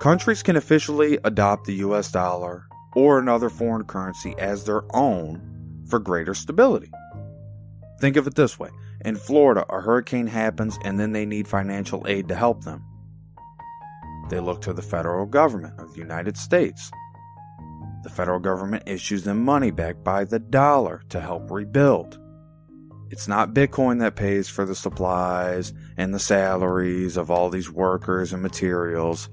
Countries 0.02 0.42
can 0.42 0.56
officially 0.56 1.18
adopt 1.25 1.64
the 1.64 1.76
US 1.76 2.12
dollar 2.12 2.66
or 2.95 3.18
another 3.18 3.49
foreign 3.49 3.85
currency 3.85 4.35
as 4.38 4.64
their 4.64 4.83
own 4.95 5.85
for 5.88 5.99
greater 5.99 6.35
stability. 6.35 6.90
Think 7.99 8.16
of 8.16 8.26
it 8.26 8.35
this 8.35 8.59
way 8.59 8.68
in 9.00 9.16
Florida, 9.16 9.64
a 9.71 9.80
hurricane 9.80 10.26
happens 10.26 10.78
and 10.85 11.00
then 11.00 11.12
they 11.12 11.25
need 11.25 11.49
financial 11.49 12.04
aid 12.06 12.28
to 12.28 12.35
help 12.35 12.64
them. 12.64 12.85
They 14.28 14.40
look 14.40 14.61
to 14.62 14.75
the 14.75 14.83
federal 14.83 15.25
government 15.25 15.80
of 15.80 15.95
the 15.95 16.00
United 16.00 16.37
States 16.37 16.90
The 18.06 18.12
federal 18.12 18.38
government 18.38 18.84
issues 18.86 19.25
them 19.25 19.44
money 19.44 19.72
back 19.72 20.04
by 20.04 20.22
the 20.22 20.38
dollar 20.38 21.02
to 21.08 21.20
help 21.20 21.50
rebuild. 21.50 22.20
It's 23.10 23.26
not 23.26 23.52
Bitcoin 23.52 23.98
that 23.98 24.14
pays 24.14 24.48
for 24.48 24.64
the 24.64 24.76
supplies 24.76 25.72
and 25.96 26.14
the 26.14 26.20
salaries 26.20 27.16
of 27.16 27.32
all 27.32 27.50
these 27.50 27.68
workers 27.68 28.32
and 28.32 28.40
materials 28.40 29.28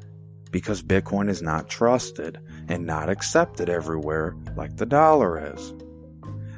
because 0.50 0.82
Bitcoin 0.82 1.30
is 1.30 1.44
not 1.44 1.70
trusted 1.70 2.40
and 2.68 2.88
not 2.88 3.12
accepted 3.12 3.70
everywhere 3.70 4.36
like 4.56 4.76
the 4.78 4.88
dollar 4.88 5.54
is. 5.54 5.72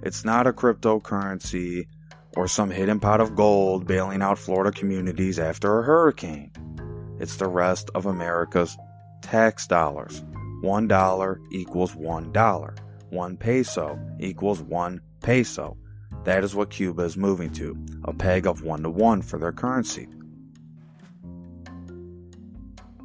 It's 0.02 0.24
not 0.24 0.48
a 0.48 0.54
cryptocurrency 0.54 1.88
or 2.38 2.48
some 2.48 2.72
hidden 2.72 3.02
pot 3.02 3.20
of 3.20 3.36
gold 3.36 3.88
bailing 3.88 4.22
out 4.22 4.40
Florida 4.40 4.72
communities 4.72 5.38
after 5.38 5.80
a 5.80 5.84
hurricane. 5.84 6.54
It's 7.20 7.36
the 7.36 7.48
rest 7.48 7.90
of 7.94 8.06
America's 8.06 8.78
tax 9.22 9.68
dollars. 9.68 10.24
One 10.62 10.88
dollar 10.88 11.42
equals 11.52 11.96
one 11.96 12.32
dollar. 12.32 12.76
One 13.10 13.38
peso 13.38 14.00
equals 14.20 14.62
one 14.62 15.02
peso. 15.22 15.78
That 16.24 16.44
is 16.44 16.56
what 16.56 16.72
Cuba 16.72 17.04
is 17.04 17.18
moving 17.18 17.52
to 17.54 17.78
a 18.04 18.14
peg 18.14 18.48
of 18.48 18.64
one 18.64 18.84
to 18.84 18.90
one 18.90 19.22
for 19.22 19.38
their 19.38 19.52
currency. 19.52 20.08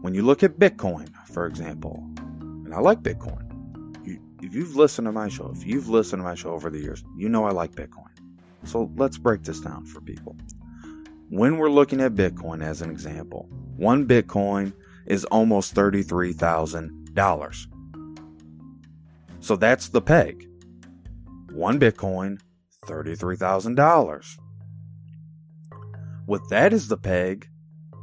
When 0.00 0.14
you 0.14 0.23
look 0.23 0.42
at 0.42 0.59
Bitcoin, 0.59 1.14
for 1.26 1.47
example, 1.47 2.02
and 2.40 2.73
I 2.73 2.80
like 2.80 3.02
Bitcoin, 3.02 4.07
you, 4.07 4.19
if 4.42 4.54
you've 4.54 4.75
listened 4.76 5.07
to 5.07 5.12
my 5.12 5.28
show, 5.28 5.52
if 5.54 5.66
you've 5.66 5.88
listened 5.88 6.21
to 6.21 6.25
my 6.25 6.35
show 6.35 6.52
over 6.52 6.71
the 6.71 6.78
years, 6.78 7.04
you 7.16 7.28
know 7.28 7.45
I 7.45 7.50
like 7.50 7.73
Bitcoin. 7.73 8.09
So 8.64 8.90
let's 8.97 9.19
break 9.19 9.42
this 9.42 9.61
down 9.61 9.85
for 9.85 10.00
people. 10.00 10.37
When 11.28 11.59
we're 11.59 11.71
looking 11.71 12.00
at 12.00 12.14
Bitcoin 12.14 12.62
as 12.62 12.80
an 12.83 12.90
example, 12.90 13.49
one 13.76 14.07
Bitcoin 14.07 14.73
is 15.07 15.25
almost 15.26 15.75
$33,000. 15.75 17.00
So 19.40 19.57
that's 19.57 19.88
the 19.88 20.02
peg. 20.02 20.49
One 21.52 21.81
Bitcoin, 21.81 22.40
$33,000. 22.87 24.38
With 26.26 26.49
that 26.50 26.73
as 26.73 26.88
the 26.88 26.97
peg, 26.97 27.49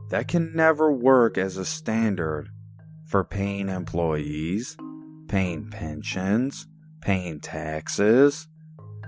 that 0.10 0.28
can 0.28 0.56
never 0.56 0.92
work 0.92 1.38
as 1.38 1.58
a 1.58 1.66
standard 1.66 2.50
for 3.06 3.24
paying 3.24 3.70
employees, 3.70 4.76
paying 5.28 5.70
pensions, 5.70 6.68
paying 7.02 7.40
taxes, 7.40 8.48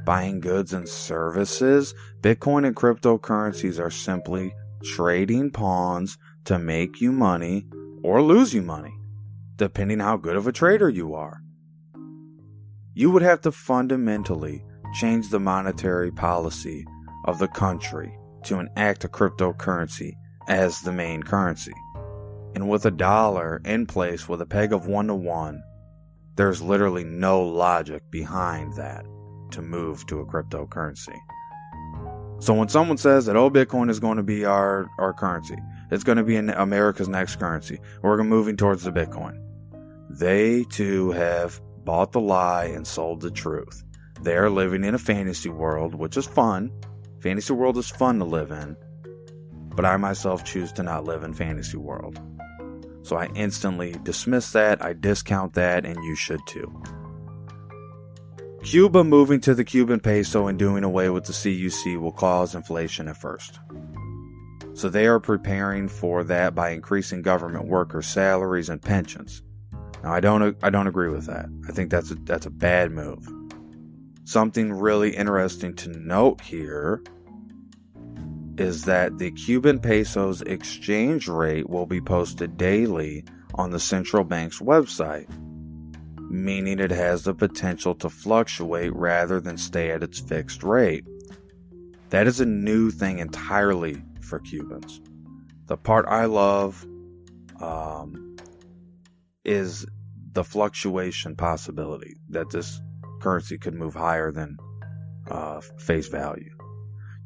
buying 0.05 0.39
goods 0.39 0.73
and 0.73 0.87
services. 0.87 1.93
Bitcoin 2.21 2.65
and 2.65 2.75
cryptocurrencies 2.75 3.79
are 3.79 3.91
simply 3.91 4.53
trading 4.83 5.51
pawns 5.51 6.17
to 6.45 6.57
make 6.57 7.01
you 7.01 7.11
money 7.11 7.67
or 8.03 8.21
lose 8.21 8.53
you 8.53 8.61
money, 8.61 8.93
depending 9.59 9.99
how 9.99 10.17
good 10.17 10.35
of 10.35 10.47
a 10.47 10.51
trader 10.51 10.89
you 10.89 11.13
are. 11.13 11.41
You 12.95 13.11
would 13.11 13.21
have 13.21 13.41
to 13.41 13.51
fundamentally 13.51 14.63
change 14.93 15.29
the 15.29 15.39
monetary 15.39 16.11
policy 16.11 16.85
of 17.25 17.37
the 17.37 17.47
country 17.47 18.17
to 18.45 18.59
enact 18.59 19.03
a 19.03 19.07
cryptocurrency 19.07 20.13
as 20.47 20.81
the 20.81 20.91
main 20.91 21.21
currency. 21.21 21.73
And 22.55 22.67
with 22.67 22.85
a 22.85 22.91
dollar 22.91 23.61
in 23.65 23.85
place 23.85 24.27
with 24.27 24.41
a 24.41 24.45
peg 24.45 24.73
of 24.73 24.87
one 24.87 25.07
to 25.07 25.15
one, 25.15 25.61
there's 26.35 26.61
literally 26.61 27.03
no 27.03 27.41
logic 27.41 28.01
behind 28.09 28.73
that 28.75 29.05
to 29.51 29.61
move 29.61 30.07
to 30.07 30.19
a 30.19 30.25
cryptocurrency. 30.25 31.17
So 32.39 32.53
when 32.53 32.69
someone 32.69 32.97
says 32.97 33.25
that, 33.25 33.35
oh, 33.35 33.51
Bitcoin 33.51 33.89
is 33.89 33.99
going 33.99 34.17
to 34.17 34.23
be 34.23 34.45
our, 34.45 34.87
our 34.97 35.13
currency, 35.13 35.57
it's 35.91 36.05
going 36.05 36.17
to 36.17 36.23
be 36.23 36.37
America's 36.37 37.09
next 37.09 37.35
currency, 37.35 37.79
we're 38.01 38.23
moving 38.23 38.55
towards 38.55 38.83
the 38.83 38.91
Bitcoin. 38.91 39.48
They 40.09 40.63
too 40.63 41.11
have 41.11 41.61
bought 41.85 42.11
the 42.11 42.19
lie 42.19 42.65
and 42.65 42.85
sold 42.85 43.21
the 43.21 43.31
truth. 43.31 43.83
They 44.21 44.35
are 44.35 44.49
living 44.49 44.83
in 44.83 44.95
a 44.95 44.99
fantasy 44.99 45.49
world, 45.49 45.95
which 45.95 46.17
is 46.17 46.25
fun. 46.25 46.71
Fantasy 47.21 47.53
world 47.53 47.77
is 47.77 47.89
fun 47.89 48.19
to 48.19 48.25
live 48.25 48.51
in, 48.51 48.75
but 49.75 49.85
I 49.85 49.97
myself 49.97 50.43
choose 50.43 50.71
to 50.73 50.83
not 50.83 51.05
live 51.05 51.23
in 51.23 51.33
fantasy 51.33 51.77
world. 51.77 52.19
So 53.03 53.15
I 53.15 53.27
instantly 53.35 53.95
dismiss 54.03 54.51
that, 54.51 54.83
I 54.83 54.93
discount 54.93 55.53
that, 55.53 55.85
and 55.85 56.03
you 56.03 56.15
should 56.15 56.41
too. 56.47 56.81
Cuba 58.63 59.03
moving 59.03 59.39
to 59.41 59.55
the 59.55 59.63
Cuban 59.63 59.99
peso 59.99 60.47
and 60.47 60.59
doing 60.59 60.83
away 60.83 61.09
with 61.09 61.25
the 61.25 61.33
CUC 61.33 61.99
will 61.99 62.11
cause 62.11 62.55
inflation 62.55 63.07
at 63.07 63.17
first. 63.17 63.59
So 64.73 64.89
they 64.89 65.07
are 65.07 65.19
preparing 65.19 65.87
for 65.87 66.23
that 66.25 66.55
by 66.55 66.71
increasing 66.71 67.21
government 67.21 67.67
workers' 67.67 68.07
salaries 68.07 68.69
and 68.69 68.81
pensions. 68.81 69.43
Now 70.03 70.13
I 70.13 70.19
don't 70.19 70.55
I 70.63 70.69
don't 70.69 70.87
agree 70.87 71.09
with 71.09 71.25
that. 71.25 71.47
I 71.67 71.71
think 71.71 71.91
that's 71.91 72.11
a, 72.11 72.15
that's 72.15 72.45
a 72.45 72.51
bad 72.51 72.91
move. 72.91 73.27
Something 74.25 74.71
really 74.71 75.15
interesting 75.15 75.75
to 75.77 75.89
note 75.89 76.41
here 76.41 77.03
is 78.57 78.83
that 78.85 79.17
the 79.17 79.31
Cuban 79.31 79.79
peso's 79.79 80.41
exchange 80.41 81.27
rate 81.27 81.69
will 81.69 81.85
be 81.85 82.01
posted 82.01 82.57
daily 82.57 83.23
on 83.55 83.71
the 83.71 83.79
central 83.79 84.23
bank's 84.23 84.59
website 84.59 85.27
meaning 86.29 86.79
it 86.79 86.91
has 86.91 87.23
the 87.23 87.33
potential 87.33 87.95
to 87.95 88.09
fluctuate 88.09 88.95
rather 88.95 89.39
than 89.39 89.57
stay 89.57 89.91
at 89.91 90.03
its 90.03 90.19
fixed 90.19 90.63
rate. 90.63 91.03
That 92.11 92.27
is 92.27 92.39
a 92.39 92.45
new 92.45 92.91
thing 92.91 93.19
entirely 93.19 94.01
for 94.21 94.39
Cubans. 94.39 95.01
The 95.65 95.77
part 95.77 96.05
I 96.07 96.25
love 96.25 96.85
um, 97.59 98.28
is 99.49 99.83
the 100.33 100.43
fluctuation 100.43 101.35
possibility 101.35 102.17
that 102.29 102.51
this 102.51 102.79
currency 103.19 103.57
could 103.57 103.73
move 103.73 103.95
higher 103.95 104.31
than 104.31 104.55
uh, 105.31 105.59
face 105.79 106.07
value. 106.07 106.55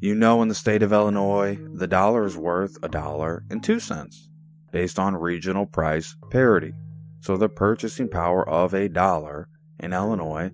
You 0.00 0.14
know, 0.14 0.40
in 0.40 0.48
the 0.48 0.54
state 0.54 0.82
of 0.82 0.90
Illinois, 0.90 1.58
the 1.74 1.86
dollar 1.86 2.24
is 2.24 2.34
worth 2.34 2.78
a 2.82 2.88
dollar 2.88 3.44
and 3.50 3.62
two 3.62 3.78
cents 3.78 4.30
based 4.72 4.98
on 4.98 5.14
regional 5.14 5.66
price 5.66 6.16
parity. 6.30 6.72
So 7.20 7.36
the 7.36 7.50
purchasing 7.50 8.08
power 8.08 8.48
of 8.48 8.72
a 8.72 8.88
dollar 8.88 9.48
in 9.78 9.92
Illinois 9.92 10.50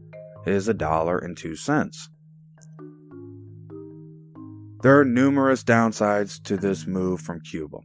is 0.46 0.66
a 0.66 0.74
dollar 0.74 1.18
and 1.18 1.36
two 1.36 1.54
cents. 1.54 2.10
There 4.82 4.98
are 4.98 5.04
numerous 5.04 5.62
downsides 5.62 6.42
to 6.44 6.56
this 6.56 6.88
move 6.88 7.20
from 7.20 7.40
Cuba. 7.40 7.78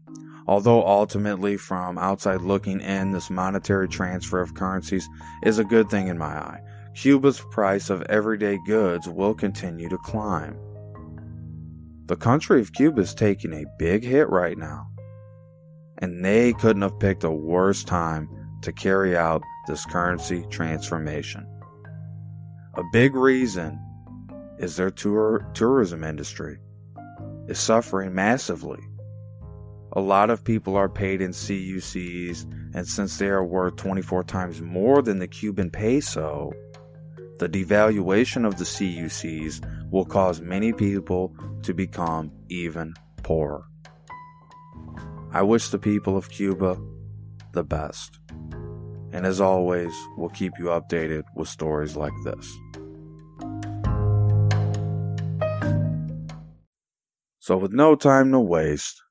Although 0.48 0.86
ultimately, 0.86 1.58
from 1.58 1.98
outside 1.98 2.42
looking 2.42 2.80
in, 2.80 3.12
this 3.12 3.30
monetary 3.30 3.88
transfer 3.88 4.42
of 4.42 4.54
currencies 4.54 5.08
is 5.44 5.58
a 5.58 5.64
good 5.64 5.90
thing 5.90 6.08
in 6.08 6.18
my 6.18 6.38
eye. 6.38 6.62
Cuba's 6.94 7.42
price 7.52 7.90
of 7.90 8.04
everyday 8.04 8.60
goods 8.66 9.08
will 9.10 9.34
continue 9.34 9.90
to 9.90 9.98
climb. 9.98 10.58
The 12.06 12.16
country 12.16 12.62
of 12.62 12.74
Cuba 12.74 13.02
is 13.02 13.16
taking 13.16 13.54
a 13.54 13.66
big 13.80 14.04
hit 14.04 14.30
right 14.30 14.58
now, 14.58 14.88
and 15.98 16.24
they 16.24 16.54
couldn't 16.54 16.84
have 16.84 17.00
picked 17.00 17.24
a 17.24 17.32
worse 17.32 17.84
time 17.84 18.30
to 18.62 18.72
carry 18.72 19.18
out 19.18 19.42
this 19.68 19.86
currency 19.86 20.46
transformation. 20.52 21.48
A 22.76 22.84
big 22.94 23.16
reason 23.16 23.80
is 24.60 24.76
their 24.76 24.92
tour, 24.92 25.50
tourism 25.54 26.04
industry 26.04 26.60
is 27.48 27.60
suffering 27.60 28.14
massively. 28.14 28.80
A 29.98 30.02
lot 30.02 30.30
of 30.30 30.44
people 30.44 30.76
are 30.76 30.90
paid 30.90 31.22
in 31.22 31.32
CUCs, 31.32 32.44
and 32.74 32.86
since 32.86 33.18
they 33.18 33.30
are 33.30 33.46
worth 33.46 33.78
24 33.78 34.26
times 34.26 34.62
more 34.62 35.02
than 35.02 35.20
the 35.20 35.28
Cuban 35.28 35.72
peso, 35.72 36.52
the 37.40 37.48
devaluation 37.48 38.46
of 38.46 38.58
the 38.58 38.66
CUCs 38.66 39.62
will 39.90 40.04
cause 40.04 40.42
many 40.42 40.74
people 40.74 41.34
to 41.64 41.74
become 41.74 42.30
even 42.50 42.94
poorer. 43.24 43.64
I 45.32 45.44
wish 45.44 45.70
the 45.70 45.80
people 45.80 46.18
of 46.18 46.30
Cuba 46.30 46.78
the 47.54 47.64
best. 47.64 48.20
And 49.14 49.26
as 49.26 49.40
always, 49.40 49.94
we'll 50.18 50.30
keep 50.30 50.60
you 50.60 50.66
updated 50.66 51.24
with 51.38 51.48
stories 51.48 51.96
like 51.96 52.12
this. 52.26 52.54
So, 57.40 57.56
with 57.56 57.72
no 57.72 57.96
time 57.96 58.34
to 58.34 58.40
waste, 58.42 59.02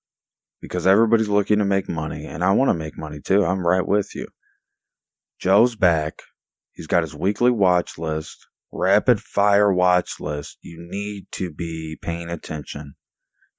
because 0.64 0.86
everybody's 0.86 1.28
looking 1.28 1.58
to 1.58 1.64
make 1.66 1.90
money, 1.90 2.24
and 2.24 2.42
I 2.42 2.52
want 2.52 2.70
to 2.70 2.74
make 2.74 2.96
money 2.96 3.20
too, 3.20 3.44
I'm 3.44 3.66
right 3.66 3.86
with 3.86 4.14
you. 4.14 4.28
Joe's 5.38 5.76
back. 5.76 6.22
He's 6.72 6.86
got 6.86 7.02
his 7.02 7.14
weekly 7.14 7.50
watch 7.50 7.98
list, 7.98 8.46
rapid 8.72 9.20
fire 9.20 9.70
watch 9.70 10.20
list. 10.20 10.56
You 10.62 10.78
need 10.80 11.26
to 11.32 11.52
be 11.52 11.98
paying 12.00 12.30
attention 12.30 12.94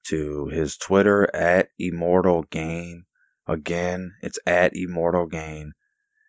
to 0.08 0.46
his 0.48 0.76
Twitter 0.76 1.32
at 1.32 1.68
Immortal 1.78 2.42
Gain. 2.50 3.04
Again, 3.46 4.14
it's 4.20 4.40
at 4.44 4.74
Immortal 4.74 5.26
Gain 5.26 5.74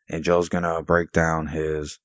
and 0.10 0.24
Joe's 0.24 0.50
gonna 0.50 0.82
break 0.84 1.12
down 1.12 1.48
his 1.48 2.00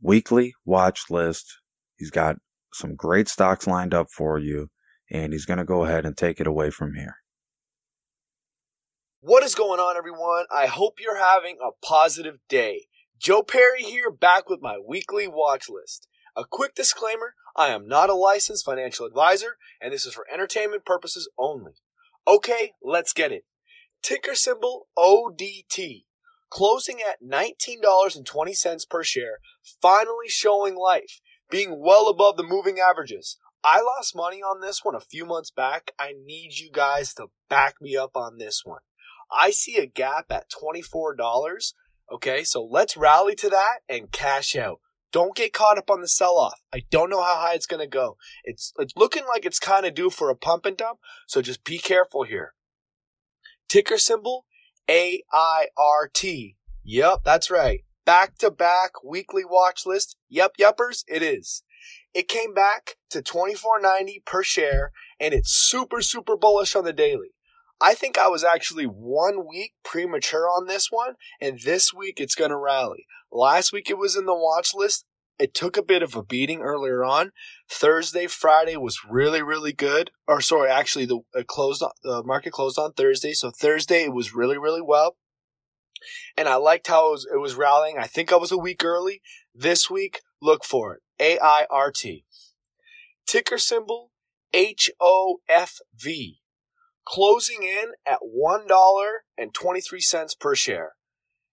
weekly 0.00 0.54
watch 0.64 1.10
list. 1.10 1.60
He's 1.96 2.10
got 2.10 2.36
some 2.72 2.94
great 2.94 3.28
stocks 3.28 3.66
lined 3.66 3.94
up 3.94 4.08
for 4.10 4.38
you, 4.38 4.68
and 5.10 5.32
he's 5.32 5.46
gonna 5.46 5.64
go 5.64 5.84
ahead 5.84 6.04
and 6.04 6.16
take 6.16 6.40
it 6.40 6.46
away 6.46 6.70
from 6.70 6.94
here. 6.94 7.16
What 9.20 9.42
is 9.42 9.54
going 9.54 9.80
on, 9.80 9.96
everyone? 9.96 10.44
I 10.54 10.66
hope 10.66 11.00
you're 11.00 11.18
having 11.18 11.56
a 11.60 11.72
positive 11.84 12.36
day. 12.48 12.82
Joe 13.18 13.42
Perry 13.42 13.82
here, 13.82 14.10
back 14.10 14.48
with 14.48 14.60
my 14.60 14.78
weekly 14.78 15.26
watch 15.26 15.70
list. 15.70 16.06
A 16.36 16.44
quick 16.44 16.74
disclaimer 16.74 17.34
I 17.56 17.68
am 17.68 17.88
not 17.88 18.10
a 18.10 18.14
licensed 18.14 18.66
financial 18.66 19.06
advisor, 19.06 19.56
and 19.80 19.92
this 19.92 20.04
is 20.04 20.12
for 20.12 20.26
entertainment 20.32 20.84
purposes 20.84 21.30
only. 21.38 21.72
Okay, 22.28 22.74
let's 22.82 23.14
get 23.14 23.32
it. 23.32 23.44
Ticker 24.02 24.34
symbol 24.34 24.88
ODT, 24.98 26.04
closing 26.50 26.98
at 27.00 27.22
$19.20 27.26 28.88
per 28.88 29.02
share, 29.02 29.38
finally 29.80 30.28
showing 30.28 30.76
life, 30.76 31.20
being 31.50 31.82
well 31.82 32.08
above 32.08 32.36
the 32.36 32.44
moving 32.44 32.78
averages. 32.78 33.38
I 33.64 33.80
lost 33.80 34.14
money 34.14 34.42
on 34.42 34.60
this 34.60 34.84
one 34.84 34.94
a 34.94 35.00
few 35.00 35.24
months 35.24 35.50
back. 35.50 35.92
I 35.98 36.12
need 36.24 36.58
you 36.58 36.70
guys 36.70 37.14
to 37.14 37.28
back 37.48 37.76
me 37.80 37.96
up 37.96 38.12
on 38.14 38.38
this 38.38 38.60
one. 38.64 38.82
I 39.30 39.50
see 39.50 39.76
a 39.76 39.86
gap 39.86 40.26
at 40.30 40.50
$24. 40.50 41.72
Okay, 42.12 42.44
so 42.44 42.64
let's 42.64 42.96
rally 42.96 43.34
to 43.36 43.48
that 43.50 43.80
and 43.88 44.12
cash 44.12 44.54
out. 44.54 44.80
Don't 45.12 45.36
get 45.36 45.52
caught 45.52 45.78
up 45.78 45.90
on 45.90 46.00
the 46.00 46.08
sell 46.08 46.36
off. 46.36 46.60
I 46.72 46.82
don't 46.90 47.10
know 47.10 47.22
how 47.22 47.36
high 47.36 47.54
it's 47.54 47.66
going 47.66 47.80
to 47.80 47.86
go. 47.86 48.16
It's, 48.44 48.72
it's 48.78 48.92
looking 48.96 49.24
like 49.26 49.44
it's 49.44 49.58
kind 49.58 49.86
of 49.86 49.94
due 49.94 50.10
for 50.10 50.30
a 50.30 50.36
pump 50.36 50.66
and 50.66 50.76
dump, 50.76 50.98
so 51.26 51.40
just 51.40 51.64
be 51.64 51.78
careful 51.78 52.24
here. 52.24 52.54
Ticker 53.68 53.98
symbol 53.98 54.46
AIRT. 54.88 56.54
Yep, 56.84 57.20
that's 57.24 57.50
right. 57.50 57.80
Back 58.04 58.38
to 58.38 58.50
back 58.50 59.02
weekly 59.04 59.44
watch 59.44 59.84
list. 59.84 60.16
Yep, 60.28 60.52
yuppers, 60.60 61.02
it 61.08 61.22
is. 61.22 61.64
It 62.14 62.28
came 62.28 62.54
back 62.54 62.96
to 63.10 63.20
24.90 63.20 64.24
per 64.24 64.42
share 64.42 64.92
and 65.18 65.34
it's 65.34 65.50
super 65.50 66.00
super 66.00 66.36
bullish 66.36 66.76
on 66.76 66.84
the 66.84 66.92
daily. 66.92 67.34
I 67.80 67.94
think 67.94 68.16
I 68.16 68.28
was 68.28 68.42
actually 68.42 68.84
one 68.84 69.46
week 69.46 69.72
premature 69.84 70.48
on 70.48 70.66
this 70.66 70.88
one, 70.90 71.14
and 71.40 71.60
this 71.60 71.92
week 71.92 72.20
it's 72.20 72.34
going 72.34 72.50
to 72.50 72.56
rally. 72.56 73.06
Last 73.30 73.72
week 73.72 73.90
it 73.90 73.98
was 73.98 74.16
in 74.16 74.24
the 74.24 74.34
watch 74.34 74.74
list. 74.74 75.04
It 75.38 75.52
took 75.52 75.76
a 75.76 75.82
bit 75.82 76.02
of 76.02 76.16
a 76.16 76.22
beating 76.22 76.62
earlier 76.62 77.04
on. 77.04 77.32
Thursday, 77.68 78.26
Friday 78.26 78.76
was 78.78 79.00
really, 79.06 79.42
really 79.42 79.74
good. 79.74 80.10
Or 80.26 80.40
sorry, 80.40 80.70
actually, 80.70 81.04
the 81.04 81.20
closed 81.44 81.84
the 82.02 82.22
market 82.24 82.52
closed 82.52 82.78
on 82.78 82.94
Thursday, 82.94 83.34
so 83.34 83.50
Thursday 83.50 84.04
it 84.04 84.14
was 84.14 84.34
really, 84.34 84.56
really 84.56 84.80
well. 84.80 85.16
And 86.36 86.48
I 86.48 86.54
liked 86.54 86.86
how 86.86 87.08
it 87.08 87.12
was, 87.12 87.28
it 87.34 87.38
was 87.38 87.54
rallying. 87.54 87.98
I 87.98 88.06
think 88.06 88.32
I 88.32 88.36
was 88.36 88.52
a 88.52 88.56
week 88.56 88.82
early. 88.82 89.20
This 89.54 89.90
week, 89.90 90.20
look 90.40 90.64
for 90.64 90.94
it. 90.94 91.02
A 91.20 91.38
I 91.38 91.66
R 91.68 91.92
T. 91.92 92.24
Ticker 93.26 93.58
symbol 93.58 94.12
H 94.54 94.90
O 94.98 95.40
F 95.48 95.80
V 95.94 96.38
closing 97.06 97.62
in 97.62 97.92
at 98.04 98.20
$1.23 98.20 100.38
per 100.38 100.54
share. 100.54 100.92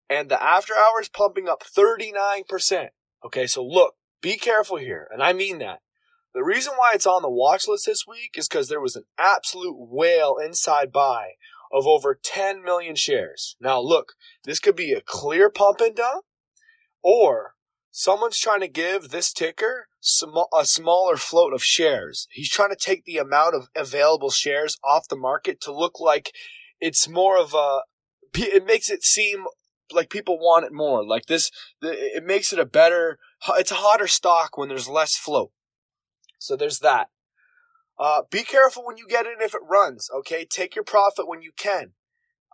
And 0.09 0.29
the 0.29 0.43
after 0.43 0.73
hours 0.75 1.07
pumping 1.07 1.47
up 1.47 1.63
39%. 1.63 2.89
Okay, 3.25 3.47
so 3.47 3.63
look, 3.63 3.93
be 4.21 4.35
careful 4.35 4.75
here. 4.77 5.07
And 5.11 5.23
I 5.23 5.31
mean 5.31 5.59
that. 5.59 5.79
The 6.33 6.43
reason 6.43 6.73
why 6.75 6.91
it's 6.95 7.07
on 7.07 7.21
the 7.21 7.29
watch 7.29 7.67
list 7.67 7.85
this 7.85 8.07
week 8.07 8.31
is 8.35 8.47
because 8.47 8.67
there 8.67 8.81
was 8.81 8.95
an 8.95 9.05
absolute 9.17 9.75
whale 9.77 10.37
inside 10.43 10.91
buy 10.91 11.33
of 11.71 11.87
over 11.87 12.19
10 12.21 12.63
million 12.63 12.95
shares. 12.95 13.55
Now 13.61 13.79
look, 13.79 14.13
this 14.43 14.59
could 14.59 14.75
be 14.75 14.93
a 14.93 15.01
clear 15.01 15.49
pump 15.49 15.79
and 15.79 15.95
dump, 15.95 16.25
or 17.03 17.53
someone's 17.91 18.39
trying 18.39 18.61
to 18.61 18.67
give 18.67 19.09
this 19.09 19.31
ticker 19.31 19.87
sm- 20.03 20.49
a 20.55 20.65
smaller 20.65 21.17
float 21.17 21.53
of 21.53 21.63
shares. 21.63 22.27
He's 22.31 22.49
trying 22.49 22.69
to 22.69 22.75
take 22.75 23.05
the 23.05 23.17
amount 23.17 23.55
of 23.55 23.69
available 23.75 24.29
shares 24.29 24.77
off 24.83 25.07
the 25.07 25.15
market 25.15 25.59
to 25.61 25.73
look 25.73 25.99
like 25.99 26.31
it's 26.79 27.07
more 27.07 27.39
of 27.39 27.53
a. 27.53 27.81
It 28.35 28.65
makes 28.65 28.89
it 28.89 29.03
seem 29.03 29.45
like 29.91 30.09
people 30.09 30.37
want 30.37 30.65
it 30.65 30.73
more. 30.73 31.05
Like 31.05 31.27
this, 31.27 31.51
it 31.81 32.23
makes 32.23 32.51
it 32.51 32.59
a 32.59 32.65
better. 32.65 33.17
It's 33.57 33.71
a 33.71 33.75
hotter 33.75 34.07
stock 34.07 34.57
when 34.57 34.69
there's 34.69 34.89
less 34.89 35.15
float. 35.15 35.51
So 36.39 36.55
there's 36.55 36.79
that. 36.79 37.07
Uh, 37.97 38.23
be 38.29 38.43
careful 38.43 38.83
when 38.85 38.97
you 38.97 39.07
get 39.07 39.25
in 39.25 39.35
if 39.39 39.53
it 39.53 39.61
runs. 39.69 40.09
Okay, 40.13 40.45
take 40.45 40.75
your 40.75 40.83
profit 40.83 41.27
when 41.27 41.41
you 41.41 41.51
can. 41.55 41.93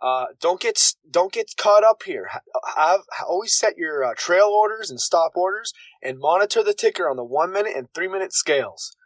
Uh, 0.02 0.26
don't 0.40 0.60
get 0.60 0.80
don't 1.10 1.32
get 1.32 1.50
caught 1.58 1.84
up 1.84 2.02
here. 2.04 2.28
Have, 2.76 3.02
always 3.28 3.54
set 3.54 3.76
your 3.76 4.02
uh, 4.02 4.14
trail 4.16 4.46
orders 4.46 4.90
and 4.90 5.00
stop 5.00 5.32
orders, 5.34 5.74
and 6.02 6.18
monitor 6.18 6.62
the 6.62 6.72
ticker 6.72 7.08
on 7.08 7.16
the 7.16 7.24
one 7.24 7.52
minute 7.52 7.76
and 7.76 7.88
three 7.94 8.08
minute 8.08 8.32
scales. 8.32 8.96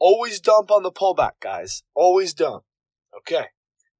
Always 0.00 0.40
dump 0.40 0.70
on 0.70 0.82
the 0.82 0.90
pullback, 0.90 1.32
guys. 1.40 1.82
Always 1.94 2.34
dump. 2.34 2.64
Okay. 3.16 3.46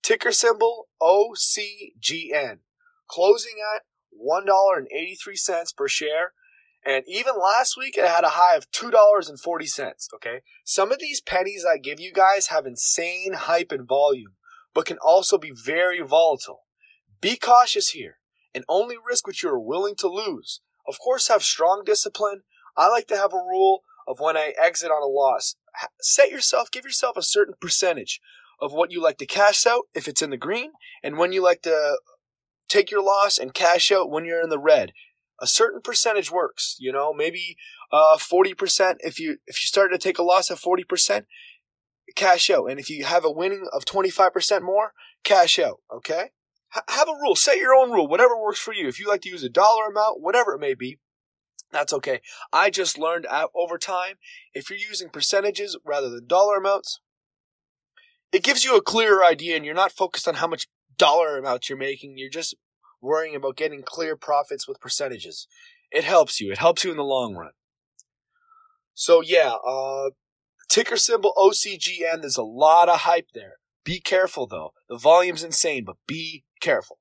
Ticker 0.03 0.33
symbol 0.33 0.89
OCGN, 1.01 2.59
closing 3.07 3.57
at 3.77 3.83
one 4.11 4.47
dollar 4.47 4.77
and 4.77 4.89
eighty 4.91 5.15
three 5.15 5.37
cents 5.37 5.73
per 5.73 5.87
share. 5.87 6.33
And 6.85 7.05
even 7.07 7.35
last 7.39 7.77
week, 7.77 7.99
it 7.99 8.07
had 8.07 8.25
a 8.25 8.31
high 8.31 8.57
of 8.57 8.71
$2.40. 8.71 10.15
Okay. 10.15 10.41
Some 10.65 10.91
of 10.91 10.99
these 10.99 11.21
pennies 11.21 11.63
I 11.71 11.77
give 11.77 12.01
you 12.01 12.11
guys 12.11 12.47
have 12.47 12.65
insane 12.65 13.35
hype 13.35 13.71
and 13.71 13.87
volume 13.87 14.33
but 14.75 14.87
can 14.87 14.99
also 14.99 15.39
be 15.39 15.53
very 15.53 16.01
volatile. 16.01 16.65
Be 17.21 17.37
cautious 17.37 17.91
here 17.91 18.19
and 18.55 18.65
only 18.69 18.97
risk 18.97 19.27
what 19.27 19.43
you 19.43 19.49
are 19.49 19.61
willing 19.61 19.95
to 19.97 20.09
lose. 20.09 20.61
Of 20.87 20.99
course, 20.99 21.29
have 21.29 21.43
strong 21.43 21.83
discipline. 21.85 22.43
I 22.77 22.89
like 22.89 23.07
to 23.09 23.17
have 23.17 23.33
a 23.33 23.37
rule 23.37 23.83
of 24.09 24.21
when 24.21 24.37
I 24.37 24.55
exit 24.61 24.91
on 24.91 25.03
a 25.03 25.07
loss. 25.07 25.57
Set 26.01 26.31
yourself, 26.31 26.71
give 26.71 26.85
yourself 26.85 27.17
a 27.17 27.23
certain 27.23 27.55
percentage 27.61 28.21
of 28.61 28.73
what 28.73 28.91
you 28.91 29.01
like 29.01 29.19
to 29.19 29.27
cash 29.27 29.67
out 29.67 29.85
if 29.95 30.09
it's 30.09 30.23
in 30.23 30.31
the 30.31 30.37
green, 30.37 30.73
and 31.03 31.17
when 31.17 31.33
you 31.33 31.43
like 31.43 31.63
to 31.63 31.99
take 32.69 32.91
your 32.91 33.03
loss 33.03 33.39
and 33.39 33.55
cash 33.55 33.91
out 33.91 34.11
when 34.11 34.25
you're 34.25 34.43
in 34.43 34.51
the 34.51 34.59
red. 34.59 34.93
A 35.43 35.47
certain 35.47 35.81
percentage 35.81 36.31
works, 36.31 36.77
you 36.79 36.93
know, 36.93 37.15
maybe 37.15 37.57
uh, 37.91 38.19
40% 38.19 38.97
if 39.01 39.19
you 39.19 39.39
if 39.47 39.63
you 39.63 39.69
start 39.69 39.91
to 39.91 39.99
take 39.99 40.19
a 40.19 40.23
loss 40.23 40.51
at 40.51 40.59
40%, 40.59 41.25
cash 42.15 42.51
out. 42.51 42.67
And 42.67 42.79
if 42.79 42.91
you 42.91 43.05
have 43.05 43.25
a 43.25 43.31
winning 43.31 43.67
of 43.73 43.85
25% 43.85 44.63
more, 44.63 44.93
cash 45.25 45.59
out. 45.59 45.81
Okay? 45.93 46.31
H- 46.77 46.83
have 46.89 47.09
a 47.09 47.19
rule. 47.21 47.37
Set 47.37 47.59
your 47.59 47.75
own 47.75 47.91
rule. 47.91 48.09
Whatever 48.09 48.41
works 48.41 48.61
for 48.61 48.73
you. 48.73 48.89
If 48.89 48.99
you 48.99 49.09
like 49.09 49.23
to 49.23 49.31
use 49.31 49.43
a 49.43 49.49
dollar 49.49 49.87
amount, 49.87 50.21
whatever 50.21 50.55
it 50.55 50.61
may 50.61 50.75
be, 50.75 50.99
that's 51.73 51.93
okay. 51.93 52.21
I 52.53 52.71
just 52.71 52.99
learned 52.99 53.27
over 53.55 53.79
time, 53.79 54.17
if 54.55 54.71
you're 54.71 54.79
using 54.79 55.09
percentages 55.09 55.79
rather 55.85 56.09
than 56.09 56.27
dollar 56.27 56.57
amounts, 56.57 57.01
it 58.33 58.43
gives 58.43 58.65
you 58.65 58.77
a 58.77 58.83
clearer 58.83 59.25
idea 59.25 59.57
and 59.57 59.65
you're 59.65 59.75
not 59.75 59.93
focused 59.93 60.27
on 60.27 60.37
how 60.37 60.47
much 60.47 60.69
dollar 60.97 61.39
amounts 61.39 61.69
you're 61.69 61.79
making. 61.79 62.15
You're 62.17 62.31
just 62.31 62.55
worrying 63.01 63.35
about 63.35 63.57
getting 63.57 63.83
clear 63.83 64.17
profits 64.17 64.67
with 64.69 64.81
percentages. 64.81 65.47
It 65.91 66.05
helps 66.05 66.41
you. 66.41 66.53
It 66.53 66.59
helps 66.59 66.85
you 66.85 66.91
in 66.91 66.97
the 66.97 67.05
long 67.05 67.35
run. 67.35 67.53
So 68.95 69.21
yeah, 69.21 69.55
uh, 69.67 70.11
Ticker 70.71 70.97
symbol 70.97 71.33
OCGN, 71.37 72.21
there's 72.21 72.37
a 72.37 72.45
lot 72.45 72.89
of 72.89 73.01
hype 73.01 73.31
there. 73.35 73.55
Be 73.85 73.99
careful 74.01 74.47
though. 74.47 74.73
The 74.89 74.97
volume's 74.97 75.43
insane, 75.43 75.85
but 75.85 75.97
be 76.07 76.45
careful. 76.61 76.99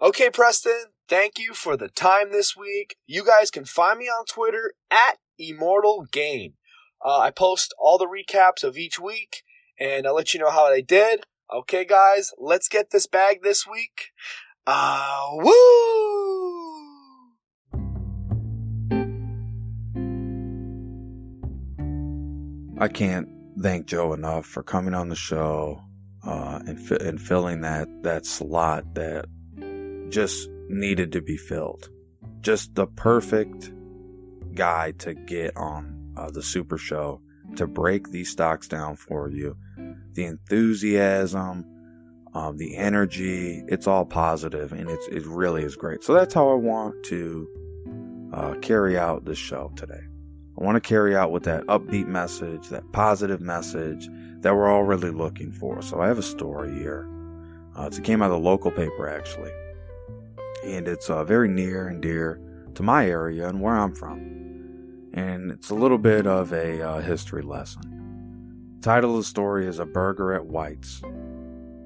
Okay, 0.00 0.30
Preston, 0.30 0.86
thank 1.08 1.38
you 1.38 1.52
for 1.52 1.76
the 1.76 1.88
time 1.88 2.32
this 2.32 2.56
week. 2.56 2.96
You 3.06 3.24
guys 3.24 3.50
can 3.50 3.66
find 3.66 3.98
me 3.98 4.06
on 4.06 4.24
Twitter 4.24 4.72
at 4.90 5.18
Immortal 5.38 6.06
Game. 6.10 6.54
Uh, 7.04 7.18
I 7.18 7.30
post 7.30 7.74
all 7.78 7.98
the 7.98 8.06
recaps 8.06 8.64
of 8.64 8.78
each 8.78 8.98
week, 8.98 9.42
and 9.78 10.06
I'll 10.06 10.14
let 10.14 10.32
you 10.32 10.40
know 10.40 10.50
how 10.50 10.70
they 10.70 10.82
did. 10.82 11.24
Okay, 11.52 11.84
guys, 11.84 12.30
let's 12.38 12.68
get 12.68 12.90
this 12.90 13.06
bag 13.06 13.42
this 13.42 13.66
week. 13.66 14.10
Uh, 14.66 15.28
woo! 15.34 15.91
I 22.82 22.88
can't 22.88 23.28
thank 23.60 23.86
Joe 23.86 24.12
enough 24.12 24.44
for 24.44 24.64
coming 24.64 24.92
on 24.92 25.08
the 25.08 25.14
show 25.14 25.80
uh, 26.26 26.58
and 26.66 26.80
fi- 26.80 26.96
and 26.96 27.20
filling 27.20 27.60
that 27.60 27.86
that 28.02 28.26
slot 28.26 28.96
that 28.96 29.26
just 30.10 30.48
needed 30.68 31.12
to 31.12 31.22
be 31.22 31.36
filled. 31.36 31.88
Just 32.40 32.74
the 32.74 32.88
perfect 32.88 33.70
guy 34.54 34.94
to 34.98 35.14
get 35.14 35.56
on 35.56 36.14
uh, 36.16 36.32
the 36.32 36.42
Super 36.42 36.76
Show 36.76 37.20
to 37.54 37.68
break 37.68 38.10
these 38.10 38.30
stocks 38.30 38.66
down 38.66 38.96
for 38.96 39.30
you. 39.30 39.56
The 40.14 40.24
enthusiasm, 40.24 41.64
um, 42.34 42.56
the 42.56 42.76
energy, 42.76 43.62
it's 43.68 43.86
all 43.86 44.06
positive 44.06 44.72
and 44.72 44.90
it's, 44.90 45.06
it 45.06 45.24
really 45.24 45.62
is 45.62 45.76
great. 45.76 46.02
So 46.02 46.14
that's 46.14 46.34
how 46.34 46.50
I 46.50 46.54
want 46.54 47.04
to 47.04 47.48
uh, 48.34 48.54
carry 48.60 48.98
out 48.98 49.24
this 49.24 49.38
show 49.38 49.72
today. 49.76 50.02
I 50.62 50.64
want 50.64 50.76
to 50.76 50.88
carry 50.88 51.16
out 51.16 51.32
with 51.32 51.42
that 51.42 51.66
upbeat 51.66 52.06
message, 52.06 52.68
that 52.68 52.92
positive 52.92 53.40
message 53.40 54.08
that 54.42 54.54
we're 54.54 54.70
all 54.70 54.84
really 54.84 55.10
looking 55.10 55.50
for. 55.50 55.82
So 55.82 56.00
I 56.00 56.06
have 56.06 56.18
a 56.18 56.22
story 56.22 56.72
here. 56.72 57.08
Uh, 57.74 57.90
it 57.92 58.04
came 58.04 58.22
out 58.22 58.26
of 58.26 58.40
the 58.40 58.48
local 58.48 58.70
paper 58.70 59.08
actually, 59.08 59.50
and 60.64 60.86
it's 60.86 61.10
uh, 61.10 61.24
very 61.24 61.48
near 61.48 61.88
and 61.88 62.00
dear 62.00 62.40
to 62.76 62.84
my 62.84 63.08
area 63.08 63.48
and 63.48 63.60
where 63.60 63.74
I'm 63.74 63.92
from. 63.92 64.20
And 65.12 65.50
it's 65.50 65.70
a 65.70 65.74
little 65.74 65.98
bit 65.98 66.28
of 66.28 66.52
a 66.52 66.80
uh, 66.80 67.00
history 67.00 67.42
lesson. 67.42 68.76
The 68.78 68.84
title 68.84 69.10
of 69.10 69.16
the 69.16 69.24
story 69.24 69.66
is 69.66 69.80
A 69.80 69.84
Burger 69.84 70.32
at 70.32 70.46
White's 70.46 71.02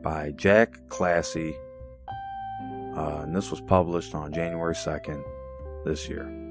by 0.03 0.33
Jack 0.37 0.81
Klasey. 0.89 1.57
uh, 2.95 3.23
and 3.23 3.35
this 3.35 3.51
was 3.51 3.63
published 3.63 4.15
on 4.15 4.35
January 4.35 4.75
2nd 4.75 5.25
this 5.87 6.11
year. 6.11 6.46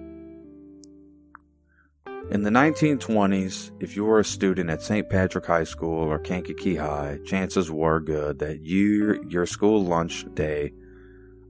In 2.31 2.41
the 2.41 2.49
1920s, 2.49 3.71
if 3.79 3.95
you 3.95 4.03
were 4.03 4.19
a 4.19 4.25
student 4.25 4.71
at 4.71 4.81
St. 4.81 5.07
Patrick 5.07 5.45
High 5.45 5.63
School 5.63 5.99
or 5.99 6.17
Kankakee 6.17 6.75
High, 6.75 7.19
chances 7.23 7.69
were 7.69 7.99
good 7.99 8.39
that 8.39 8.61
you, 8.61 9.23
your 9.29 9.45
school 9.45 9.85
lunch 9.85 10.25
day 10.33 10.73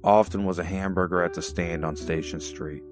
often 0.04 0.44
was 0.44 0.60
a 0.60 0.66
hamburger 0.66 1.24
at 1.24 1.34
the 1.34 1.42
stand 1.42 1.86
on 1.86 1.96
Station 1.96 2.42
Street. 2.42 2.84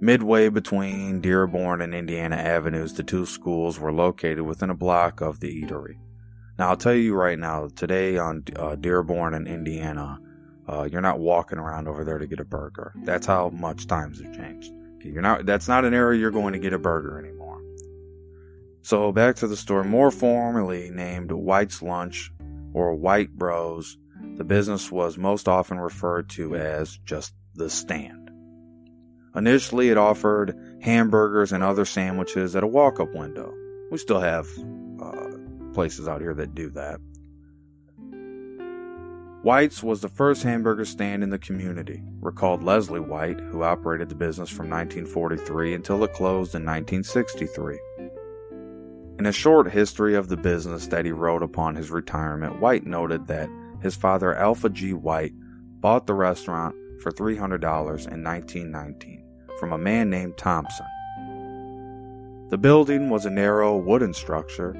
Midway 0.00 0.50
between 0.50 1.22
Dearborn 1.22 1.80
and 1.80 1.94
Indiana 1.94 2.36
Avenues, 2.36 2.92
the 2.92 3.02
two 3.02 3.24
schools 3.24 3.80
were 3.80 3.92
located 3.92 4.42
within 4.42 4.68
a 4.68 4.74
block 4.74 5.22
of 5.22 5.40
the 5.40 5.64
eatery. 5.64 5.96
Now, 6.58 6.68
I'll 6.68 6.76
tell 6.76 6.94
you 6.94 7.14
right 7.14 7.38
now, 7.38 7.68
today 7.74 8.18
on 8.18 8.44
uh, 8.56 8.74
Dearborn 8.74 9.32
and 9.32 9.48
Indiana, 9.48 10.20
uh, 10.68 10.82
you're 10.82 11.00
not 11.00 11.18
walking 11.18 11.58
around 11.58 11.88
over 11.88 12.04
there 12.04 12.18
to 12.18 12.26
get 12.26 12.40
a 12.40 12.44
burger. 12.44 12.92
That's 13.04 13.26
how 13.26 13.48
much 13.48 13.86
times 13.86 14.20
have 14.20 14.34
changed. 14.36 14.72
You're 15.00 15.22
not. 15.22 15.46
That's 15.46 15.68
not 15.68 15.84
an 15.84 15.94
area 15.94 16.20
you're 16.20 16.30
going 16.30 16.52
to 16.52 16.58
get 16.58 16.72
a 16.72 16.78
burger 16.78 17.18
anymore. 17.18 17.62
So 18.82 19.12
back 19.12 19.36
to 19.36 19.46
the 19.46 19.56
store. 19.56 19.84
More 19.84 20.10
formally 20.10 20.90
named 20.90 21.30
White's 21.30 21.82
Lunch 21.82 22.32
or 22.72 22.94
White 22.94 23.32
Bros, 23.32 23.96
the 24.36 24.44
business 24.44 24.90
was 24.90 25.18
most 25.18 25.48
often 25.48 25.78
referred 25.78 26.28
to 26.30 26.56
as 26.56 26.98
just 27.04 27.34
the 27.54 27.70
stand. 27.70 28.30
Initially, 29.34 29.90
it 29.90 29.98
offered 29.98 30.56
hamburgers 30.82 31.52
and 31.52 31.62
other 31.62 31.84
sandwiches 31.84 32.56
at 32.56 32.64
a 32.64 32.66
walk-up 32.66 33.14
window. 33.14 33.52
We 33.90 33.98
still 33.98 34.20
have 34.20 34.48
uh, 35.00 35.28
places 35.74 36.08
out 36.08 36.20
here 36.20 36.34
that 36.34 36.54
do 36.54 36.70
that. 36.70 37.00
White's 39.42 39.84
was 39.84 40.00
the 40.00 40.08
first 40.08 40.42
hamburger 40.42 40.84
stand 40.84 41.22
in 41.22 41.30
the 41.30 41.38
community, 41.38 42.02
recalled 42.20 42.64
Leslie 42.64 42.98
White, 42.98 43.38
who 43.38 43.62
operated 43.62 44.08
the 44.08 44.16
business 44.16 44.50
from 44.50 44.68
1943 44.68 45.74
until 45.74 46.02
it 46.02 46.12
closed 46.12 46.56
in 46.56 46.64
1963. 46.64 47.78
In 49.20 49.26
a 49.26 49.32
short 49.32 49.70
history 49.70 50.16
of 50.16 50.28
the 50.28 50.36
business 50.36 50.88
that 50.88 51.04
he 51.04 51.12
wrote 51.12 51.44
upon 51.44 51.76
his 51.76 51.92
retirement, 51.92 52.60
White 52.60 52.84
noted 52.84 53.28
that 53.28 53.48
his 53.80 53.94
father, 53.94 54.34
Alpha 54.34 54.70
G. 54.70 54.92
White, 54.92 55.34
bought 55.80 56.08
the 56.08 56.14
restaurant 56.14 56.74
for 57.00 57.12
$300 57.12 57.62
in 58.12 58.24
1919 58.24 59.24
from 59.60 59.72
a 59.72 59.78
man 59.78 60.10
named 60.10 60.36
Thompson. 60.36 60.86
The 62.48 62.58
building 62.58 63.08
was 63.08 63.24
a 63.24 63.30
narrow 63.30 63.76
wooden 63.76 64.14
structure 64.14 64.74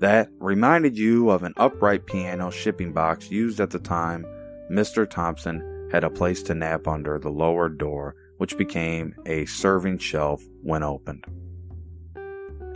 that 0.00 0.30
reminded 0.38 0.98
you 0.98 1.30
of 1.30 1.42
an 1.42 1.54
upright 1.56 2.06
piano 2.06 2.50
shipping 2.50 2.92
box 2.92 3.30
used 3.30 3.60
at 3.60 3.70
the 3.70 3.78
time 3.78 4.24
Mr. 4.70 5.08
Thompson 5.08 5.88
had 5.92 6.04
a 6.04 6.10
place 6.10 6.42
to 6.44 6.54
nap 6.54 6.88
under 6.88 7.18
the 7.18 7.30
lower 7.30 7.68
door, 7.68 8.14
which 8.38 8.56
became 8.56 9.14
a 9.26 9.44
serving 9.44 9.98
shelf 9.98 10.42
when 10.62 10.82
opened. 10.82 11.24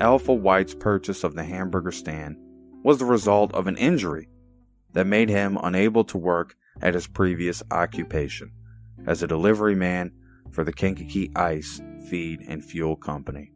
Alpha 0.01 0.35
White's 0.35 0.75
purchase 0.75 1.25
of 1.25 1.35
the 1.35 1.45
hamburger 1.45 1.93
stand 1.93 2.37
was 2.83 2.99
the 2.99 3.05
result 3.05 3.55
of 3.55 3.67
an 3.67 3.77
injury 3.77 4.29
that 4.93 5.07
made 5.07 5.29
him 5.29 5.57
unable 5.63 6.05
to 6.05 6.19
work 6.19 6.57
at 6.83 6.95
his 6.95 7.07
previous 7.07 7.63
occupation 7.71 8.51
as 9.07 9.23
a 9.23 9.29
delivery 9.29 9.75
man 9.75 10.13
for 10.51 10.65
the 10.65 10.73
Kankakee 10.73 11.31
Ice 11.37 11.81
Feed 12.11 12.41
and 12.47 12.65
Fuel 12.65 12.97
Company. 12.97 13.53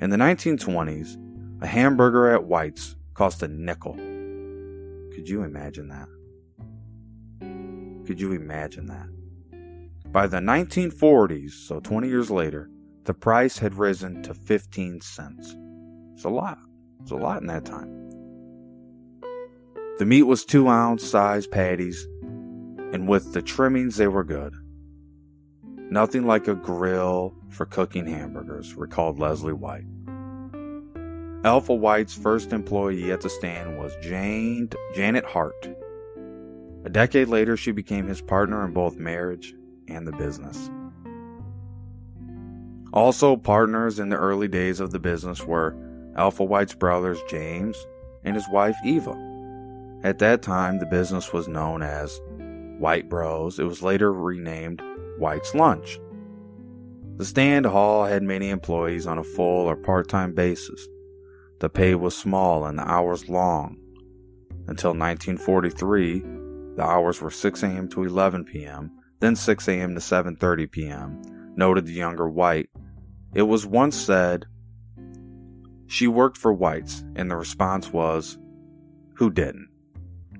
In 0.00 0.10
the 0.10 0.16
1920s, 0.16 1.16
a 1.60 1.66
hamburger 1.66 2.32
at 2.32 2.44
White's 2.44 2.94
cost 3.14 3.42
a 3.42 3.48
nickel. 3.48 3.94
Could 3.94 5.28
you 5.28 5.42
imagine 5.42 5.88
that? 5.88 6.08
Could 8.06 8.20
you 8.20 8.32
imagine 8.32 8.86
that? 8.86 9.08
By 10.12 10.26
the 10.28 10.38
1940s, 10.38 11.50
so 11.50 11.80
20 11.80 12.08
years 12.08 12.30
later, 12.30 12.70
the 13.04 13.14
price 13.14 13.58
had 13.58 13.74
risen 13.74 14.22
to 14.22 14.34
15 14.34 15.00
cents. 15.00 15.56
It's 16.14 16.24
a 16.24 16.28
lot. 16.28 16.58
It's 17.02 17.10
a 17.10 17.16
lot 17.16 17.40
in 17.40 17.48
that 17.48 17.64
time. 17.64 18.08
The 19.98 20.06
meat 20.06 20.22
was 20.22 20.44
two 20.44 20.68
ounce 20.68 21.04
size 21.04 21.48
patties, 21.48 22.06
and 22.92 23.08
with 23.08 23.32
the 23.32 23.42
trimmings, 23.42 23.96
they 23.96 24.06
were 24.06 24.24
good. 24.24 24.54
Nothing 25.90 26.24
like 26.24 26.46
a 26.46 26.54
grill 26.54 27.34
for 27.48 27.66
cooking 27.66 28.06
hamburgers, 28.06 28.74
recalled 28.74 29.18
Leslie 29.18 29.52
White. 29.52 29.86
Alpha 31.44 31.72
White's 31.72 32.14
first 32.14 32.52
employee 32.52 33.12
at 33.12 33.20
the 33.20 33.30
stand 33.30 33.78
was 33.78 33.94
Jane, 34.02 34.68
Janet 34.94 35.24
Hart. 35.24 35.68
A 36.84 36.90
decade 36.90 37.28
later, 37.28 37.56
she 37.56 37.70
became 37.70 38.08
his 38.08 38.20
partner 38.20 38.64
in 38.64 38.72
both 38.72 38.96
marriage 38.96 39.54
and 39.86 40.04
the 40.06 40.12
business. 40.12 40.68
Also, 42.92 43.36
partners 43.36 44.00
in 44.00 44.08
the 44.08 44.16
early 44.16 44.48
days 44.48 44.80
of 44.80 44.90
the 44.90 44.98
business 44.98 45.44
were 45.44 45.76
Alpha 46.16 46.42
White's 46.42 46.74
brothers 46.74 47.20
James 47.28 47.86
and 48.24 48.34
his 48.34 48.48
wife 48.48 48.76
Eva. 48.84 49.16
At 50.02 50.18
that 50.18 50.42
time, 50.42 50.80
the 50.80 50.86
business 50.86 51.32
was 51.32 51.46
known 51.46 51.82
as 51.82 52.20
White 52.78 53.08
Bros. 53.08 53.60
It 53.60 53.64
was 53.64 53.82
later 53.82 54.12
renamed 54.12 54.82
White's 55.18 55.54
Lunch. 55.54 56.00
The 57.16 57.24
stand 57.24 57.66
hall 57.66 58.06
had 58.06 58.22
many 58.24 58.48
employees 58.50 59.06
on 59.06 59.18
a 59.18 59.24
full 59.24 59.66
or 59.66 59.76
part 59.76 60.08
time 60.08 60.34
basis. 60.34 60.88
The 61.60 61.68
pay 61.68 61.94
was 61.94 62.16
small 62.16 62.64
and 62.64 62.78
the 62.78 62.88
hours 62.88 63.28
long. 63.28 63.76
Until 64.68 64.90
1943, 64.90 66.20
the 66.76 66.84
hours 66.84 67.20
were 67.20 67.30
6 67.30 67.62
a.m. 67.62 67.88
to 67.88 68.04
11 68.04 68.44
p.m., 68.44 68.92
then 69.20 69.34
6 69.34 69.68
a.m. 69.68 69.94
to 69.94 70.00
7:30 70.00 70.70
p.m., 70.70 71.22
noted 71.56 71.86
the 71.86 71.92
younger 71.92 72.28
White. 72.28 72.70
It 73.34 73.42
was 73.42 73.66
once 73.66 73.96
said 73.96 74.46
she 75.88 76.06
worked 76.06 76.36
for 76.36 76.52
whites, 76.52 77.02
and 77.16 77.30
the 77.30 77.36
response 77.36 77.92
was, 77.92 78.38
"Who 79.16 79.30
didn't?" 79.30 79.70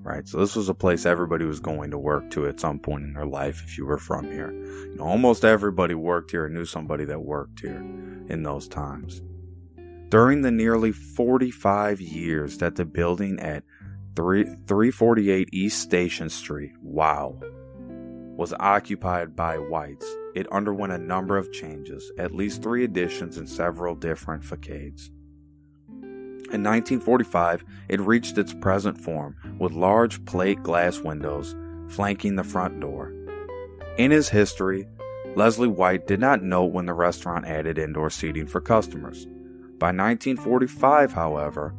Right. 0.01 0.29
So 0.29 0.39
this 0.39 0.55
was 0.55 0.69
a 0.69 0.75
place 0.75 1.05
everybody 1.05 1.45
was 1.45 1.59
going 1.59 1.91
to 1.91 1.99
work 1.99 2.31
to 2.31 2.47
at 2.47 2.61
some 2.61 2.79
point 2.79 3.05
in 3.05 3.15
their 3.15 3.27
life 3.27 3.63
if 3.65 3.77
you 3.77 3.85
were 3.85 3.99
from 3.99 4.31
here. 4.31 4.53
You 4.53 4.95
know, 4.97 5.05
almost 5.05 5.45
everybody 5.45 5.95
worked 5.95 6.31
here 6.31 6.47
and 6.47 6.55
knew 6.55 6.65
somebody 6.65 7.05
that 7.07 7.21
worked 7.21 7.61
here 7.61 7.85
in 8.29 8.43
those 8.45 8.69
times. 8.69 9.21
During 10.11 10.41
the 10.41 10.51
nearly 10.51 10.91
45 10.91 12.01
years 12.01 12.57
that 12.59 12.77
the 12.77 12.87
building 12.87 13.39
at 13.41 13.63
3, 14.17 14.45
348 14.45 15.51
East 15.53 15.83
Station 15.83 16.31
Street, 16.31 16.73
wow, 16.81 17.39
was 18.35 18.55
occupied 18.59 19.37
by 19.37 19.59
whites, 19.59 20.07
it 20.35 20.51
underwent 20.51 20.95
a 20.95 20.99
number 20.99 21.37
of 21.37 21.53
changes, 21.53 22.11
at 22.17 22.35
least 22.35 22.63
three 22.63 22.85
additions 22.85 23.37
and 23.37 23.47
several 23.47 23.95
different 23.95 24.45
facades. 24.45 25.11
In 25.91 26.65
1945, 26.65 27.63
it 27.91 28.01
reached 28.01 28.39
its 28.39 28.55
present 28.55 28.97
form 28.97 29.37
with 29.59 29.73
large 29.73 30.25
plate 30.25 30.63
glass 30.63 31.01
windows 31.01 31.55
flanking 31.89 32.37
the 32.37 32.45
front 32.45 32.81
door. 32.81 33.13
In 33.99 34.11
his 34.11 34.31
history, 34.31 34.89
Leslie 35.37 35.69
White 35.69 36.07
did 36.07 36.21
not 36.21 36.43
note 36.43 36.73
when 36.73 36.87
the 36.87 36.95
restaurant 36.95 37.45
added 37.45 37.77
indoor 37.77 38.09
seating 38.09 38.47
for 38.47 38.63
customers. 38.63 39.27
By 39.79 39.89
1945, 39.89 41.13
however, 41.13 41.75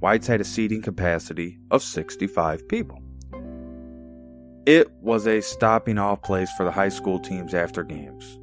White's 0.00 0.26
had 0.26 0.40
a 0.40 0.44
seating 0.44 0.82
capacity 0.82 1.58
of 1.70 1.82
65 1.82 2.66
people. 2.68 3.00
It 4.66 4.90
was 5.00 5.28
a 5.28 5.40
stopping 5.40 5.96
off 5.96 6.22
place 6.22 6.50
for 6.56 6.64
the 6.64 6.72
high 6.72 6.88
school 6.88 7.20
teams 7.20 7.54
after 7.54 7.84
games 7.84 8.40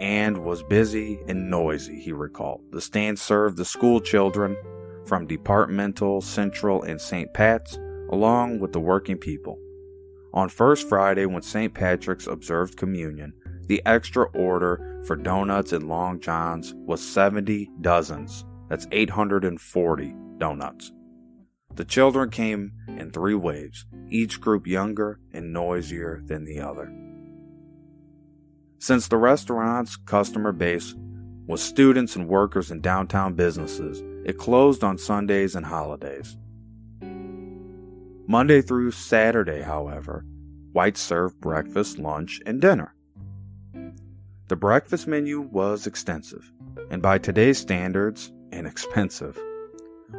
and 0.00 0.44
was 0.44 0.62
busy 0.62 1.20
and 1.28 1.50
noisy, 1.50 2.00
he 2.00 2.12
recalled. 2.12 2.62
The 2.70 2.80
stand 2.80 3.18
served 3.18 3.58
the 3.58 3.64
school 3.64 4.00
children 4.00 4.56
from 5.04 5.26
Departmental, 5.26 6.20
Central, 6.20 6.82
and 6.82 7.00
St. 7.00 7.32
Pat's, 7.34 7.78
along 8.10 8.60
with 8.60 8.72
the 8.72 8.80
working 8.80 9.18
people. 9.18 9.58
On 10.32 10.48
First 10.48 10.88
Friday, 10.88 11.26
when 11.26 11.42
St. 11.42 11.74
Patrick's 11.74 12.26
observed 12.26 12.76
communion, 12.76 13.34
the 13.68 13.82
extra 13.86 14.24
order 14.30 15.02
for 15.06 15.14
donuts 15.14 15.72
and 15.72 15.88
Long 15.88 16.20
Johns 16.20 16.74
was 16.74 17.06
70 17.06 17.70
dozens. 17.80 18.44
That's 18.68 18.86
840 18.90 20.14
donuts. 20.38 20.92
The 21.74 21.84
children 21.84 22.30
came 22.30 22.72
in 22.88 23.10
three 23.10 23.34
waves, 23.34 23.86
each 24.08 24.40
group 24.40 24.66
younger 24.66 25.20
and 25.32 25.52
noisier 25.52 26.22
than 26.24 26.44
the 26.44 26.60
other. 26.60 26.92
Since 28.78 29.08
the 29.08 29.16
restaurant's 29.16 29.96
customer 29.96 30.52
base 30.52 30.94
was 31.46 31.62
students 31.62 32.16
and 32.16 32.28
workers 32.28 32.70
in 32.70 32.80
downtown 32.80 33.34
businesses, 33.34 34.02
it 34.24 34.38
closed 34.38 34.82
on 34.82 34.98
Sundays 34.98 35.54
and 35.54 35.66
holidays. 35.66 36.36
Monday 38.26 38.60
through 38.60 38.90
Saturday, 38.90 39.62
however, 39.62 40.24
White 40.72 40.96
served 40.96 41.40
breakfast, 41.40 41.98
lunch, 41.98 42.40
and 42.44 42.60
dinner. 42.60 42.94
The 44.48 44.56
breakfast 44.56 45.06
menu 45.06 45.42
was 45.42 45.86
extensive, 45.86 46.50
and 46.90 47.02
by 47.02 47.18
today's 47.18 47.58
standards, 47.58 48.32
inexpensive, 48.50 49.38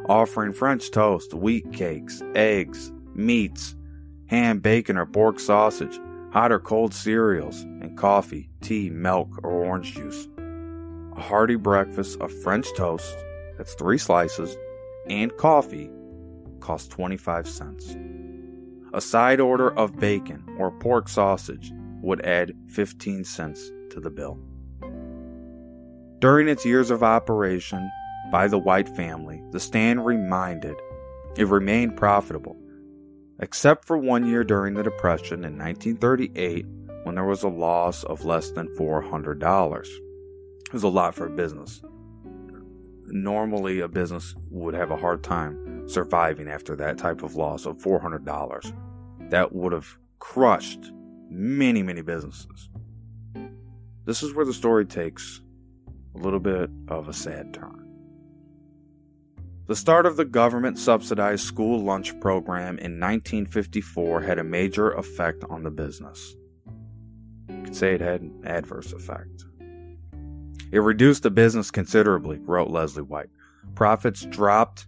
offering 0.08 0.52
French 0.52 0.92
toast, 0.92 1.34
wheat 1.34 1.72
cakes, 1.72 2.22
eggs, 2.36 2.92
meats, 3.12 3.74
ham, 4.26 4.60
bacon, 4.60 4.96
or 4.96 5.04
pork 5.04 5.40
sausage, 5.40 5.98
hot 6.32 6.52
or 6.52 6.60
cold 6.60 6.94
cereals, 6.94 7.62
and 7.62 7.98
coffee, 7.98 8.48
tea, 8.60 8.88
milk, 8.88 9.36
or 9.42 9.50
orange 9.50 9.96
juice. 9.96 10.28
A 11.16 11.20
hearty 11.20 11.56
breakfast 11.56 12.20
of 12.20 12.32
French 12.32 12.68
toast, 12.76 13.16
that's 13.58 13.74
three 13.74 13.98
slices, 13.98 14.56
and 15.08 15.36
coffee 15.38 15.90
cost 16.60 16.92
25 16.92 17.48
cents. 17.48 17.96
A 18.94 19.00
side 19.00 19.40
order 19.40 19.76
of 19.76 19.98
bacon 19.98 20.44
or 20.56 20.70
pork 20.70 21.08
sausage 21.08 21.72
would 22.00 22.24
add 22.24 22.54
15 22.68 23.24
cents 23.24 23.72
to 23.90 24.00
the 24.00 24.10
bill. 24.10 24.38
During 26.20 26.48
its 26.48 26.66
years 26.66 26.90
of 26.90 27.02
operation 27.02 27.90
by 28.30 28.46
the 28.46 28.58
White 28.58 28.88
family, 28.88 29.42
the 29.52 29.60
stand 29.60 30.04
reminded 30.04 30.76
it 31.36 31.46
remained 31.46 31.96
profitable, 31.96 32.56
except 33.38 33.86
for 33.86 33.96
one 33.96 34.26
year 34.26 34.44
during 34.44 34.74
the 34.74 34.82
Depression 34.82 35.44
in 35.44 35.56
1938 35.56 36.66
when 37.04 37.14
there 37.14 37.24
was 37.24 37.42
a 37.42 37.48
loss 37.48 38.04
of 38.04 38.24
less 38.24 38.50
than 38.50 38.68
$400. 38.76 39.86
It 40.66 40.72
was 40.72 40.82
a 40.82 40.88
lot 40.88 41.14
for 41.14 41.26
a 41.26 41.30
business. 41.30 41.82
Normally, 43.06 43.80
a 43.80 43.88
business 43.88 44.34
would 44.50 44.74
have 44.74 44.90
a 44.90 44.96
hard 44.96 45.24
time 45.24 45.88
surviving 45.88 46.48
after 46.48 46.76
that 46.76 46.98
type 46.98 47.22
of 47.22 47.34
loss 47.34 47.66
of 47.66 47.78
$400. 47.78 49.30
That 49.30 49.52
would 49.52 49.72
have 49.72 49.98
crushed 50.18 50.92
many, 51.28 51.82
many 51.82 52.02
businesses. 52.02 52.68
This 54.04 54.22
is 54.22 54.34
where 54.34 54.46
the 54.46 54.52
story 54.52 54.86
takes 54.86 55.42
a 56.14 56.18
little 56.18 56.40
bit 56.40 56.70
of 56.88 57.08
a 57.08 57.12
sad 57.12 57.52
turn. 57.54 57.86
The 59.66 59.76
start 59.76 60.04
of 60.04 60.16
the 60.16 60.24
government 60.24 60.78
subsidized 60.78 61.44
school 61.44 61.78
lunch 61.78 62.18
program 62.18 62.78
in 62.78 62.98
1954 62.98 64.22
had 64.22 64.38
a 64.38 64.44
major 64.44 64.90
effect 64.90 65.44
on 65.48 65.62
the 65.62 65.70
business. 65.70 66.34
You 67.48 67.62
could 67.62 67.76
say 67.76 67.94
it 67.94 68.00
had 68.00 68.22
an 68.22 68.42
adverse 68.44 68.92
effect. 68.92 69.44
It 70.72 70.80
reduced 70.80 71.22
the 71.22 71.30
business 71.30 71.70
considerably, 71.70 72.40
wrote 72.40 72.70
Leslie 72.70 73.02
White. 73.02 73.30
Profits 73.74 74.22
dropped 74.22 74.86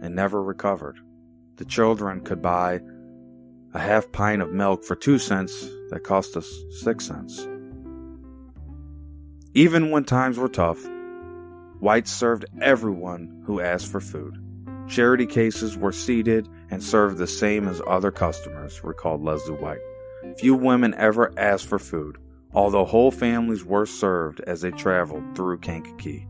and 0.00 0.14
never 0.14 0.42
recovered. 0.42 0.98
The 1.56 1.64
children 1.64 2.20
could 2.20 2.42
buy 2.42 2.80
a 3.74 3.78
half 3.78 4.12
pint 4.12 4.42
of 4.42 4.52
milk 4.52 4.84
for 4.84 4.94
two 4.94 5.18
cents 5.18 5.68
that 5.90 6.04
cost 6.04 6.36
us 6.36 6.48
six 6.70 7.06
cents. 7.06 7.48
Even 9.54 9.90
when 9.90 10.04
times 10.04 10.38
were 10.38 10.48
tough, 10.48 10.82
White 11.78 12.08
served 12.08 12.46
everyone 12.62 13.42
who 13.44 13.60
asked 13.60 13.86
for 13.86 14.00
food. 14.00 14.38
Charity 14.88 15.26
cases 15.26 15.76
were 15.76 15.92
seated 15.92 16.48
and 16.70 16.82
served 16.82 17.18
the 17.18 17.26
same 17.26 17.68
as 17.68 17.82
other 17.86 18.10
customers, 18.10 18.82
recalled 18.82 19.22
Leslie 19.22 19.56
White. 19.56 19.80
Few 20.38 20.54
women 20.54 20.94
ever 20.94 21.38
asked 21.38 21.66
for 21.66 21.78
food, 21.78 22.16
although 22.54 22.86
whole 22.86 23.10
families 23.10 23.62
were 23.62 23.84
served 23.84 24.40
as 24.40 24.62
they 24.62 24.70
traveled 24.70 25.36
through 25.36 25.58
Kankakee. 25.58 26.26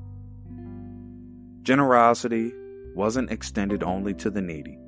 Generosity 1.62 2.52
wasn't 2.96 3.30
extended 3.30 3.84
only 3.84 4.14
to 4.14 4.30
the 4.30 4.42
needy. 4.42 4.78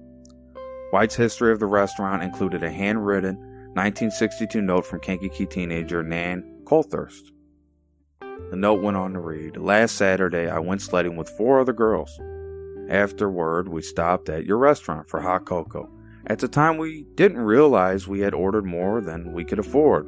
White's 0.90 1.14
history 1.14 1.52
of 1.52 1.60
the 1.60 1.66
restaurant 1.66 2.24
included 2.24 2.64
a 2.64 2.70
handwritten 2.70 3.36
1962 3.74 4.60
note 4.60 4.86
from 4.86 4.98
Kankakee 4.98 5.46
teenager 5.46 6.02
Nan 6.02 6.62
Colthurst. 6.64 7.33
The 8.50 8.56
note 8.56 8.82
went 8.82 8.96
on 8.96 9.14
to 9.14 9.20
read 9.20 9.56
Last 9.56 9.96
Saturday, 9.96 10.48
I 10.48 10.58
went 10.58 10.82
sledding 10.82 11.16
with 11.16 11.28
four 11.28 11.60
other 11.60 11.72
girls. 11.72 12.20
Afterward, 12.88 13.68
we 13.68 13.82
stopped 13.82 14.28
at 14.28 14.44
your 14.44 14.58
restaurant 14.58 15.08
for 15.08 15.20
hot 15.20 15.46
cocoa. 15.46 15.90
At 16.26 16.38
the 16.38 16.48
time, 16.48 16.76
we 16.76 17.06
didn't 17.14 17.38
realize 17.38 18.06
we 18.06 18.20
had 18.20 18.34
ordered 18.34 18.64
more 18.64 19.00
than 19.00 19.32
we 19.32 19.44
could 19.44 19.58
afford. 19.58 20.06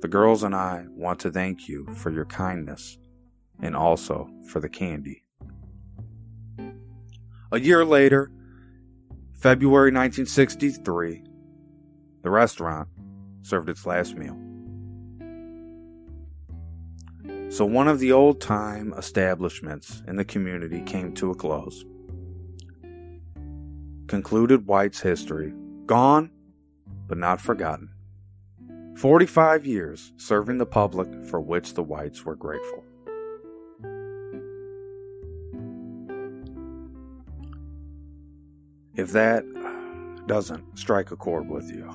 The 0.00 0.08
girls 0.08 0.42
and 0.42 0.54
I 0.54 0.86
want 0.90 1.20
to 1.20 1.30
thank 1.30 1.68
you 1.68 1.86
for 1.96 2.10
your 2.10 2.24
kindness 2.24 2.98
and 3.60 3.76
also 3.76 4.28
for 4.48 4.60
the 4.60 4.68
candy. 4.68 5.24
A 7.50 7.58
year 7.58 7.84
later, 7.84 8.30
February 9.34 9.90
1963, 9.90 11.22
the 12.22 12.30
restaurant 12.30 12.88
served 13.42 13.68
its 13.68 13.86
last 13.86 14.16
meal. 14.16 14.47
So 17.50 17.64
one 17.64 17.88
of 17.88 17.98
the 17.98 18.12
old 18.12 18.40
time 18.40 18.92
establishments 18.96 20.02
in 20.06 20.16
the 20.16 20.24
community 20.24 20.82
came 20.82 21.14
to 21.14 21.30
a 21.30 21.34
close. 21.34 21.84
Concluded 24.06 24.66
White's 24.66 25.00
history, 25.00 25.54
gone 25.86 26.30
but 27.06 27.18
not 27.18 27.40
forgotten. 27.40 27.90
45 28.96 29.64
years 29.64 30.12
serving 30.16 30.58
the 30.58 30.66
public 30.66 31.08
for 31.24 31.40
which 31.40 31.74
the 31.74 31.82
Whites 31.82 32.24
were 32.24 32.36
grateful. 32.36 32.84
If 38.94 39.12
that 39.12 39.44
doesn't 40.26 40.78
strike 40.78 41.12
a 41.12 41.16
chord 41.16 41.48
with 41.48 41.70
you, 41.70 41.88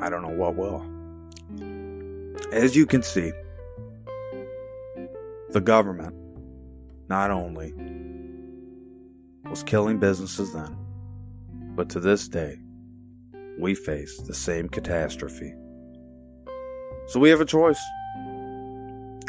I 0.00 0.08
don't 0.08 0.22
know 0.22 0.36
what 0.36 0.56
will. 0.56 0.89
As 2.52 2.74
you 2.74 2.84
can 2.84 3.02
see, 3.02 3.32
the 5.50 5.60
government 5.60 6.16
not 7.08 7.30
only 7.30 7.72
was 9.48 9.62
killing 9.62 10.00
businesses 10.00 10.52
then, 10.52 10.76
but 11.76 11.88
to 11.90 12.00
this 12.00 12.26
day, 12.26 12.58
we 13.58 13.76
face 13.76 14.20
the 14.22 14.34
same 14.34 14.68
catastrophe. 14.68 15.54
So 17.06 17.20
we 17.20 17.30
have 17.30 17.40
a 17.40 17.44
choice. 17.44 17.80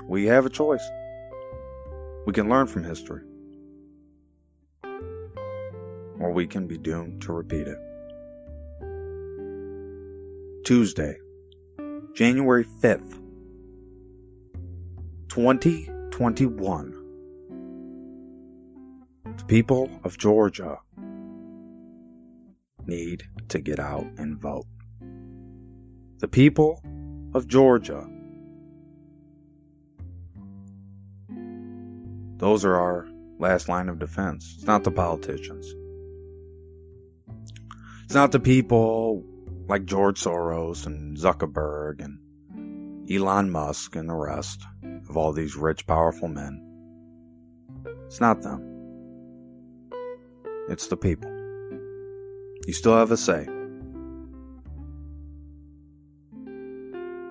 We 0.07 0.25
have 0.25 0.47
a 0.47 0.49
choice. 0.49 0.83
We 2.25 2.33
can 2.33 2.49
learn 2.49 2.65
from 2.65 2.83
history, 2.83 3.21
or 6.19 6.31
we 6.31 6.47
can 6.47 6.65
be 6.65 6.79
doomed 6.79 7.21
to 7.23 7.33
repeat 7.33 7.67
it. 7.67 7.77
Tuesday, 10.65 11.17
January 12.13 12.65
5th, 12.65 13.19
2021. 15.29 16.97
The 19.37 19.45
people 19.45 19.89
of 20.03 20.17
Georgia 20.17 20.79
need 22.85 23.23
to 23.47 23.61
get 23.61 23.79
out 23.79 24.05
and 24.17 24.37
vote. 24.37 24.65
The 26.17 26.27
people 26.27 26.83
of 27.33 27.47
Georgia, 27.47 28.05
those 32.37 32.65
are 32.65 32.75
our 32.75 33.07
last 33.39 33.69
line 33.69 33.87
of 33.87 33.99
defense. 33.99 34.55
It's 34.57 34.67
not 34.67 34.83
the 34.83 34.91
politicians. 34.91 35.73
It's 38.03 38.13
not 38.13 38.33
the 38.33 38.39
people 38.41 39.23
like 39.71 39.85
George 39.85 40.21
Soros 40.21 40.85
and 40.85 41.15
Zuckerberg 41.15 42.03
and 42.03 42.19
Elon 43.09 43.49
Musk 43.49 43.95
and 43.95 44.09
the 44.09 44.13
rest 44.13 44.65
of 45.07 45.15
all 45.15 45.31
these 45.31 45.55
rich, 45.55 45.87
powerful 45.87 46.27
men. 46.27 46.61
It's 48.05 48.19
not 48.19 48.41
them. 48.41 48.67
It's 50.67 50.87
the 50.87 50.97
people. 50.97 51.31
You 52.67 52.73
still 52.73 52.97
have 52.97 53.11
a 53.11 53.17
say. 53.17 53.45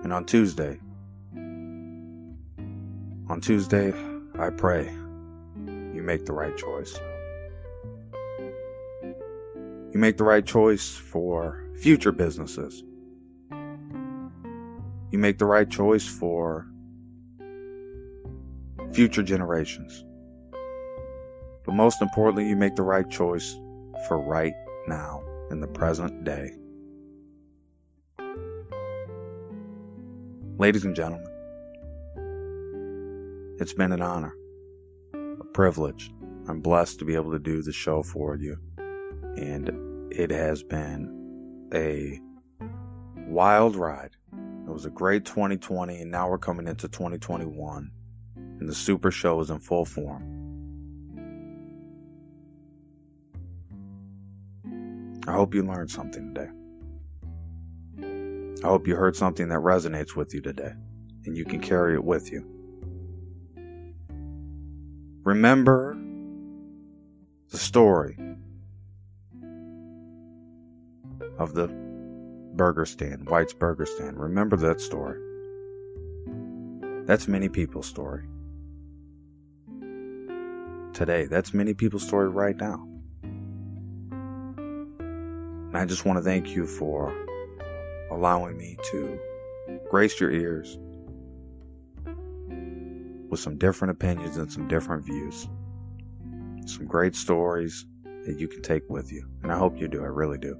And 0.03 0.11
on 0.11 0.25
Tuesday, 0.25 0.79
on 3.29 3.39
Tuesday, 3.39 3.93
I 4.39 4.49
pray 4.49 4.91
you 5.93 6.01
make 6.01 6.25
the 6.25 6.33
right 6.33 6.57
choice. 6.57 6.99
You 9.03 9.99
make 9.99 10.17
the 10.17 10.23
right 10.23 10.43
choice 10.43 10.89
for 10.89 11.60
future 11.79 12.11
businesses. 12.11 12.83
You 15.11 15.19
make 15.19 15.37
the 15.37 15.45
right 15.45 15.69
choice 15.69 16.07
for 16.07 16.67
future 18.93 19.23
generations. 19.23 20.05
But 21.65 21.73
most 21.73 22.01
importantly, 22.01 22.47
you 22.47 22.55
make 22.55 22.75
the 22.75 22.83
right 22.83 23.09
choice 23.09 23.55
for 24.07 24.19
right 24.19 24.53
now 24.87 25.23
in 25.51 25.59
the 25.59 25.67
present 25.67 26.23
day. 26.23 26.51
Ladies 30.57 30.85
and 30.85 30.95
gentlemen, 30.95 31.27
it's 33.59 33.73
been 33.73 33.91
an 33.91 34.01
honor, 34.01 34.33
a 35.13 35.45
privilege. 35.53 36.11
I'm 36.47 36.61
blessed 36.61 36.99
to 36.99 37.05
be 37.05 37.15
able 37.15 37.31
to 37.31 37.39
do 37.39 37.61
the 37.61 37.71
show 37.71 38.01
for 38.01 38.35
you. 38.35 38.57
And 39.37 40.11
it 40.11 40.31
has 40.31 40.63
been 40.63 41.20
a 41.73 42.19
wild 43.27 43.75
ride. 43.75 44.15
It 44.33 44.71
was 44.71 44.85
a 44.85 44.89
great 44.89 45.25
2020, 45.25 46.01
and 46.01 46.11
now 46.11 46.29
we're 46.29 46.37
coming 46.37 46.67
into 46.67 46.87
2021, 46.87 47.91
and 48.35 48.69
the 48.69 48.75
Super 48.75 49.11
Show 49.11 49.39
is 49.39 49.49
in 49.49 49.59
full 49.59 49.85
form. 49.85 50.37
I 55.27 55.33
hope 55.33 55.53
you 55.53 55.63
learned 55.63 55.91
something 55.91 56.33
today. 56.33 56.49
I 58.63 58.67
hope 58.67 58.87
you 58.87 58.95
heard 58.95 59.15
something 59.15 59.49
that 59.49 59.59
resonates 59.59 60.15
with 60.15 60.33
you 60.33 60.41
today 60.41 60.73
and 61.25 61.37
you 61.37 61.45
can 61.45 61.59
carry 61.59 61.93
it 61.95 62.03
with 62.03 62.31
you. 62.31 62.45
Remember 65.23 65.97
the 67.49 67.57
story 67.57 68.17
of 71.41 71.53
the 71.53 71.67
burger 72.53 72.85
stand, 72.85 73.27
White's 73.29 73.53
Burger 73.53 73.85
Stand. 73.85 74.19
Remember 74.19 74.55
that 74.57 74.79
story. 74.79 75.19
That's 77.05 77.27
many 77.27 77.49
people's 77.49 77.87
story. 77.87 78.25
Today, 80.93 81.25
that's 81.25 81.53
many 81.53 81.73
people's 81.73 82.05
story 82.05 82.29
right 82.29 82.55
now. 82.55 82.87
And 84.11 85.77
I 85.77 85.85
just 85.85 86.05
want 86.05 86.17
to 86.17 86.23
thank 86.23 86.49
you 86.49 86.67
for 86.67 87.11
allowing 88.11 88.57
me 88.57 88.77
to 88.91 89.19
grace 89.89 90.19
your 90.19 90.31
ears 90.31 90.77
with 93.29 93.39
some 93.39 93.57
different 93.57 93.91
opinions 93.91 94.37
and 94.37 94.51
some 94.51 94.67
different 94.67 95.05
views. 95.05 95.47
Some 96.65 96.85
great 96.85 97.15
stories 97.15 97.85
that 98.25 98.37
you 98.37 98.47
can 98.47 98.61
take 98.61 98.87
with 98.89 99.11
you. 99.11 99.25
And 99.41 99.51
I 99.51 99.57
hope 99.57 99.79
you 99.79 99.87
do. 99.87 100.03
I 100.03 100.07
really 100.07 100.37
do. 100.37 100.55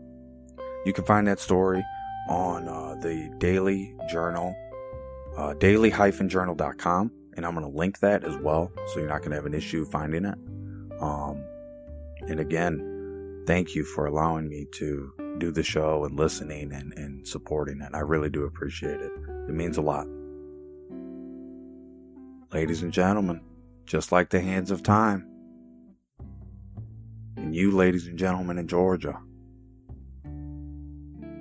You 0.86 0.94
can 0.94 1.06
find 1.06 1.28
that 1.28 1.40
story 1.40 1.84
on 2.28 2.68
uh, 2.68 2.96
the 2.96 3.34
Daily 3.38 3.96
Journal, 4.10 4.56
uh, 5.38 5.54
daily-journal.com. 5.56 7.12
And 7.38 7.46
I'm 7.46 7.56
going 7.56 7.72
to 7.72 7.78
link 7.78 8.00
that 8.00 8.24
as 8.24 8.36
well. 8.38 8.72
So 8.88 9.00
you're 9.00 9.08
not 9.08 9.20
going 9.20 9.32
to 9.32 9.38
have 9.38 9.46
an 9.46 9.54
issue 9.54 9.86
finding 9.86 10.26
it. 10.26 10.38
Um, 11.00 11.44
and 12.22 12.40
again, 12.40 13.44
thank 13.48 13.74
you 13.74 13.86
for 13.86 14.06
allowing 14.06 14.50
me 14.50 14.68
to 14.74 15.14
do 15.38 15.52
the 15.52 15.64
show 15.64 16.04
and 16.04 16.18
listening 16.18 16.74
and, 16.74 16.94
and 16.98 17.28
supporting 17.28 17.82
it. 17.82 17.90
I 17.94 18.00
really 18.00 18.30
do 18.30 18.44
appreciate 18.44 19.00
it. 19.00 19.12
It 19.48 19.54
means 19.54 19.78
a 19.78 19.82
lot. 19.82 20.08
Ladies 22.54 22.84
and 22.84 22.92
gentlemen, 22.92 23.42
just 23.86 24.12
like 24.12 24.30
the 24.30 24.42
hands 24.42 24.72
of 24.72 24.84
time, 24.84 25.28
and 27.38 27.56
you, 27.56 27.72
ladies 27.72 28.08
and 28.08 28.20
gentlemen 28.20 28.58
in 28.58 28.68
Georgia, 28.68 29.18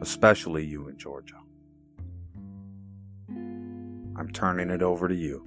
especially 0.01 0.65
you 0.65 0.89
in 0.89 0.99
Georgia, 0.99 1.37
I'm 3.29 4.31
turning 4.33 4.71
it 4.71 4.83
over 4.83 5.09
to 5.09 5.15
you. 5.15 5.47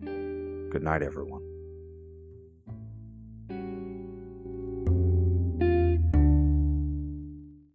Good 0.00 0.82
night, 0.82 1.02
everyone. 1.02 1.49